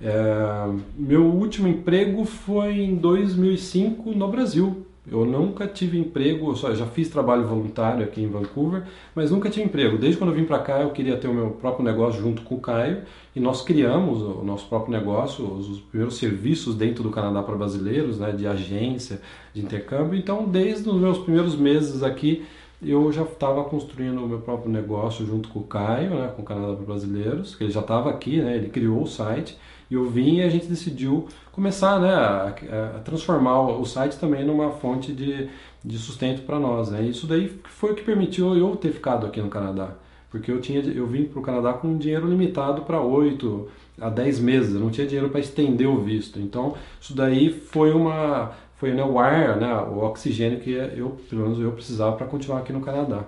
É, 0.00 0.68
meu 0.96 1.24
último 1.24 1.68
emprego 1.68 2.24
foi 2.24 2.80
em 2.80 2.96
2005 2.96 4.12
no 4.12 4.28
Brasil. 4.28 4.86
Eu 5.10 5.24
nunca 5.24 5.66
tive 5.66 5.98
emprego, 5.98 6.54
só, 6.56 6.74
já 6.74 6.86
fiz 6.86 7.08
trabalho 7.08 7.46
voluntário 7.46 8.04
aqui 8.04 8.22
em 8.22 8.28
Vancouver, 8.28 8.84
mas 9.14 9.30
nunca 9.30 9.48
tive 9.48 9.66
emprego. 9.66 9.96
Desde 9.96 10.18
quando 10.18 10.30
eu 10.30 10.36
vim 10.36 10.44
para 10.44 10.58
cá, 10.58 10.80
eu 10.80 10.90
queria 10.90 11.16
ter 11.16 11.28
o 11.28 11.34
meu 11.34 11.50
próprio 11.50 11.84
negócio 11.84 12.20
junto 12.20 12.42
com 12.42 12.56
o 12.56 12.60
Caio 12.60 13.02
e 13.34 13.40
nós 13.40 13.62
criamos 13.62 14.20
o 14.20 14.42
nosso 14.44 14.68
próprio 14.68 14.92
negócio, 14.92 15.44
os, 15.44 15.68
os 15.68 15.80
primeiros 15.80 16.16
serviços 16.18 16.74
dentro 16.74 17.02
do 17.02 17.10
Canadá 17.10 17.42
para 17.42 17.56
brasileiros, 17.56 18.18
né, 18.18 18.32
de 18.32 18.46
agência, 18.46 19.20
de 19.54 19.62
intercâmbio. 19.62 20.18
Então, 20.18 20.44
desde 20.46 20.88
os 20.88 20.96
meus 20.96 21.18
primeiros 21.18 21.56
meses 21.56 22.02
aqui, 22.02 22.44
eu 22.82 23.10
já 23.10 23.22
estava 23.22 23.64
construindo 23.64 24.22
o 24.22 24.28
meu 24.28 24.40
próprio 24.40 24.70
negócio 24.70 25.26
junto 25.26 25.48
com 25.48 25.60
o 25.60 25.64
Caio, 25.64 26.10
né, 26.10 26.32
com 26.34 26.42
o 26.42 26.44
Canadá 26.44 26.74
para 26.74 26.84
brasileiros, 26.84 27.54
que 27.54 27.64
ele 27.64 27.72
já 27.72 27.80
estava 27.80 28.10
aqui, 28.10 28.40
né, 28.40 28.56
ele 28.56 28.68
criou 28.68 29.02
o 29.02 29.06
site 29.06 29.56
eu 29.94 30.08
vim 30.08 30.36
e 30.36 30.42
a 30.42 30.48
gente 30.48 30.66
decidiu 30.66 31.28
começar 31.52 31.98
né, 32.00 32.14
a, 32.14 32.54
a 32.96 33.00
transformar 33.00 33.60
o 33.62 33.84
site 33.84 34.18
também 34.18 34.44
numa 34.44 34.70
fonte 34.70 35.12
de, 35.12 35.48
de 35.84 35.98
sustento 35.98 36.42
para 36.42 36.58
nós. 36.58 36.90
Né? 36.90 37.02
Isso 37.02 37.26
daí 37.26 37.60
foi 37.64 37.92
o 37.92 37.94
que 37.94 38.02
permitiu 38.02 38.56
eu 38.56 38.76
ter 38.76 38.92
ficado 38.92 39.26
aqui 39.26 39.40
no 39.40 39.48
Canadá. 39.48 39.94
Porque 40.30 40.50
eu, 40.52 40.60
tinha, 40.60 40.80
eu 40.80 41.06
vim 41.06 41.24
para 41.24 41.38
o 41.38 41.42
Canadá 41.42 41.72
com 41.72 41.96
dinheiro 41.96 42.28
limitado 42.28 42.82
para 42.82 43.00
8 43.00 43.68
a 44.00 44.10
10 44.10 44.40
meses, 44.40 44.74
eu 44.74 44.80
não 44.80 44.90
tinha 44.90 45.06
dinheiro 45.06 45.30
para 45.30 45.40
estender 45.40 45.88
o 45.88 46.02
visto. 46.02 46.38
Então, 46.38 46.74
isso 47.00 47.14
daí 47.14 47.50
foi 47.50 47.92
uma 47.92 48.52
foi 48.76 48.92
né, 48.92 49.02
o 49.02 49.18
ar, 49.18 49.56
né, 49.56 49.74
o 49.74 49.98
oxigênio 50.04 50.60
que 50.60 50.70
eu, 50.70 51.18
pelo 51.28 51.42
menos 51.42 51.58
eu 51.58 51.72
precisava 51.72 52.14
para 52.16 52.26
continuar 52.26 52.60
aqui 52.60 52.72
no 52.72 52.80
Canadá. 52.80 53.24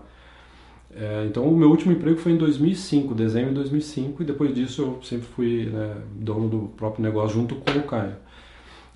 É, 0.94 1.24
então, 1.26 1.44
o 1.44 1.57
meu 1.57 1.70
último 1.70 1.92
emprego 1.92 2.18
foi 2.18 2.33
em 2.33 2.37
2005, 2.37 3.14
dezembro 3.14 3.50
de 3.50 3.55
2005, 3.57 4.22
e 4.22 4.26
depois 4.26 4.55
disso 4.55 4.83
eu 4.83 5.03
sempre 5.03 5.26
fui 5.29 5.66
né, 5.66 5.96
dono 6.16 6.48
do 6.48 6.59
próprio 6.76 7.03
negócio 7.03 7.37
junto 7.37 7.55
com 7.55 7.70
o 7.79 7.83
Caio. 7.83 8.16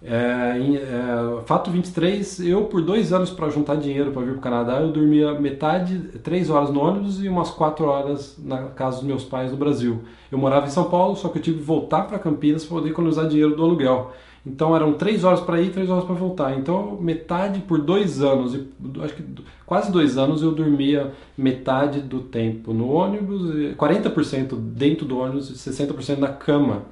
É, 0.06 0.58
em, 0.58 0.76
é, 0.76 1.42
fato 1.46 1.70
23, 1.70 2.40
eu 2.40 2.64
por 2.64 2.82
dois 2.82 3.10
anos 3.10 3.30
para 3.30 3.48
juntar 3.48 3.76
dinheiro 3.76 4.10
para 4.10 4.20
vir 4.20 4.32
para 4.32 4.38
o 4.38 4.42
Canadá, 4.42 4.80
eu 4.80 4.92
dormia 4.92 5.32
metade, 5.40 5.98
três 6.22 6.50
horas 6.50 6.68
no 6.68 6.80
ônibus 6.80 7.22
e 7.24 7.28
umas 7.28 7.50
quatro 7.50 7.86
horas 7.86 8.36
na 8.38 8.64
casa 8.64 8.98
dos 8.98 9.06
meus 9.06 9.24
pais 9.24 9.50
no 9.50 9.56
Brasil. 9.56 10.02
Eu 10.30 10.36
morava 10.36 10.66
em 10.66 10.70
São 10.70 10.84
Paulo, 10.84 11.16
só 11.16 11.28
que 11.28 11.38
eu 11.38 11.42
tive 11.42 11.58
que 11.58 11.64
voltar 11.64 12.02
para 12.02 12.18
Campinas 12.18 12.64
para 12.64 12.76
poder 12.76 12.90
economizar 12.90 13.26
dinheiro 13.26 13.56
do 13.56 13.62
aluguel. 13.62 14.12
Então 14.46 14.76
eram 14.76 14.92
três 14.92 15.24
horas 15.24 15.40
para 15.40 15.60
ir, 15.60 15.70
três 15.70 15.88
horas 15.88 16.04
para 16.04 16.14
voltar. 16.14 16.58
Então 16.58 16.98
metade 17.00 17.60
por 17.60 17.80
dois 17.80 18.22
anos, 18.22 18.54
acho 19.02 19.14
que 19.14 19.24
quase 19.64 19.90
dois 19.90 20.18
anos 20.18 20.42
eu 20.42 20.52
dormia 20.52 21.12
metade 21.36 22.00
do 22.00 22.20
tempo 22.20 22.74
no 22.74 22.90
ônibus, 22.90 23.74
40% 23.76 24.54
dentro 24.54 25.06
do 25.06 25.18
ônibus 25.18 25.48
e 25.50 25.54
60% 25.54 26.18
na 26.18 26.28
cama 26.28 26.82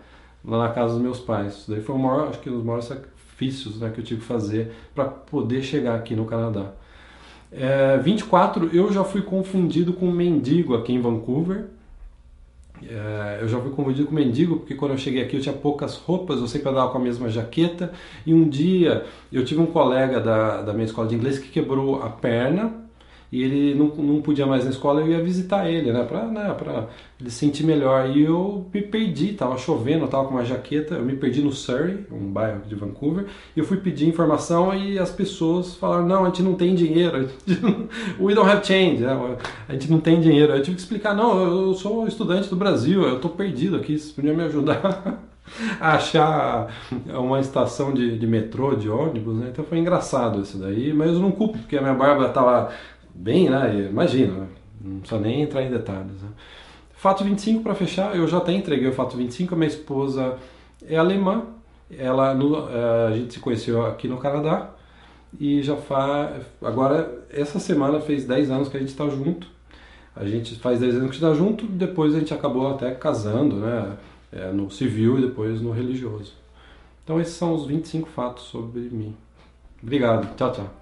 lá 0.45 0.67
na 0.67 0.69
casa 0.71 0.95
dos 0.95 1.03
meus 1.03 1.21
pais. 1.21 1.55
Isso 1.55 1.71
daí 1.71 1.83
foi 1.83 1.95
o 1.95 1.99
maior, 1.99 2.29
acho 2.29 2.41
que 2.41 2.49
um 2.49 2.55
dos 2.55 2.65
maiores 2.65 2.87
sacrifícios 2.87 3.79
né, 3.81 3.91
que 3.95 4.01
eu 4.01 4.05
tive 4.05 4.21
que 4.21 4.27
fazer 4.27 4.73
para 4.95 5.05
poder 5.05 5.62
chegar 5.62 5.95
aqui 5.95 6.17
no 6.17 6.25
Canadá. 6.25 6.73
É, 7.51 7.99
24, 7.99 8.71
eu 8.73 8.91
já 8.91 9.05
fui 9.05 9.21
confundido 9.21 9.93
com 9.93 10.07
um 10.07 10.12
mendigo 10.12 10.75
aqui 10.75 10.93
em 10.95 11.01
Vancouver. 11.01 11.67
É, 12.88 13.38
eu 13.40 13.49
já 13.49 13.61
fui 13.61 13.71
confundido 13.71 14.09
com 14.09 14.14
mendigo 14.14 14.57
porque 14.57 14.75
quando 14.75 14.92
eu 14.92 14.99
cheguei 14.99 15.23
aqui 15.23 15.37
eu 15.37 15.40
tinha 15.40 15.55
poucas 15.55 15.97
roupas, 15.97 16.40
eu 16.40 16.47
sempre 16.47 16.68
andava 16.68 16.90
com 16.90 16.99
a 16.99 17.01
mesma 17.01 17.29
jaqueta. 17.29 17.92
E 18.27 18.35
um 18.35 18.49
dia 18.49 19.05
eu 19.33 19.45
tive 19.45 19.61
um 19.61 19.66
colega 19.66 20.21
da, 20.21 20.62
da 20.62 20.73
minha 20.73 20.87
escola 20.87 21.09
de 21.09 21.14
inglês 21.14 21.38
que 21.38 21.49
quebrou 21.49 22.03
a 22.03 22.09
perna 22.09 22.82
e 23.33 23.42
ele 23.42 23.75
não, 23.75 23.87
não 23.87 24.21
podia 24.21 24.45
mais 24.45 24.64
na 24.64 24.71
escola, 24.71 25.01
eu 25.01 25.09
ia 25.09 25.23
visitar 25.23 25.66
ele, 25.66 25.90
né, 25.90 26.05
para 26.05 26.27
né, 26.27 26.55
pra 26.57 26.88
ele 27.18 27.31
sentir 27.31 27.64
melhor. 27.64 28.11
E 28.11 28.23
eu 28.23 28.66
me 28.73 28.83
perdi, 28.83 29.33
tava 29.33 29.57
chovendo, 29.57 30.07
tava 30.07 30.29
com 30.29 30.35
uma 30.35 30.45
jaqueta, 30.45 30.97
eu 30.97 31.05
me 31.05 31.16
perdi 31.16 31.40
no 31.40 31.51
Surrey, 31.51 32.05
um 32.12 32.31
bairro 32.31 32.61
de 32.68 32.75
Vancouver, 32.75 33.25
e 33.57 33.61
eu 33.61 33.64
fui 33.64 33.79
pedir 33.79 34.07
informação 34.07 34.75
e 34.75 34.99
as 34.99 35.11
pessoas 35.11 35.75
falaram, 35.77 36.07
não, 36.07 36.25
a 36.25 36.27
gente 36.27 36.42
não 36.42 36.55
tem 36.55 36.75
dinheiro, 36.75 37.31
we 38.21 38.35
don't 38.35 38.51
have 38.51 38.66
change, 38.66 39.03
né? 39.03 39.37
a 39.66 39.73
gente 39.73 39.90
não 39.90 39.99
tem 39.99 40.21
dinheiro. 40.21 40.53
Eu 40.53 40.62
tive 40.62 40.77
que 40.77 40.83
explicar, 40.83 41.14
não, 41.14 41.42
eu 41.42 41.75
sou 41.75 42.07
estudante 42.07 42.51
do 42.51 42.57
Brasil, 42.57 43.01
eu 43.03 43.18
tô 43.18 43.31
perdido 43.31 43.77
aqui, 43.77 43.99
vocês 43.99 44.12
podiam 44.12 44.37
me 44.37 44.45
ajudar. 44.45 45.23
achar 45.81 46.68
uma 47.09 47.40
estação 47.40 47.92
de, 47.92 48.16
de 48.16 48.27
metrô, 48.27 48.77
de 48.77 48.88
ônibus, 48.88 49.37
né? 49.37 49.49
Então 49.51 49.64
foi 49.64 49.79
engraçado 49.79 50.40
isso 50.40 50.57
daí, 50.57 50.92
mas 50.92 51.11
eu 51.11 51.18
não 51.18 51.33
culpo, 51.33 51.59
porque 51.59 51.77
a 51.77 51.81
minha 51.81 51.95
barba 51.95 52.29
tava 52.29 52.73
bem, 53.14 53.48
né? 53.48 53.88
Imagina, 53.90 54.48
não 54.81 55.01
precisa 55.01 55.20
nem 55.20 55.42
entrar 55.42 55.62
em 55.62 55.70
detalhes. 55.70 56.22
Né? 56.22 56.29
Fato 56.94 57.25
25 57.25 57.62
para 57.62 57.75
fechar, 57.75 58.16
eu 58.16 58.27
já 58.29 58.38
até 58.38 58.53
entreguei 58.53 58.88
o 58.88 58.92
fato 58.92 59.16
25, 59.16 59.55
a 59.55 59.59
minha 59.59 59.68
esposa 59.68 60.38
é 60.87 60.96
alemã, 60.96 61.44
ela 61.96 62.35
no, 62.35 62.68
é, 62.68 63.09
a 63.09 63.16
gente 63.16 63.35
se 63.35 63.40
conheceu 63.40 63.85
aqui 63.85 64.09
no 64.09 64.18
Canadá 64.18 64.70
e 65.38 65.62
já 65.62 65.77
faz 65.77 66.44
agora 66.62 67.25
essa 67.31 67.59
semana 67.59 68.01
fez 68.01 68.25
10 68.25 68.51
anos 68.51 68.68
que 68.68 68.77
a 68.77 68.81
gente 68.81 68.90
está 68.90 69.09
junto. 69.09 69.46
A 70.14 70.27
gente 70.27 70.55
faz 70.57 70.81
10 70.81 70.96
anos 70.96 71.11
que 71.11 71.16
está 71.16 71.33
junto, 71.33 71.66
depois 71.66 72.14
a 72.14 72.18
gente 72.18 72.35
acabou 72.35 72.70
até 72.70 72.90
casando, 72.94 73.57
né? 73.57 73.96
É, 74.31 74.51
no 74.51 74.70
civil 74.70 75.18
e 75.18 75.22
depois 75.22 75.61
no 75.61 75.72
religioso. 75.72 76.33
Então 77.05 77.20
esses 77.20 77.35
são 77.35 77.53
os 77.53 77.66
25 77.66 78.09
fatos 78.09 78.44
sobre 78.44 78.81
mim. 78.81 79.14
Obrigado. 79.83 80.35
Tchau, 80.37 80.53
tchau. 80.53 80.82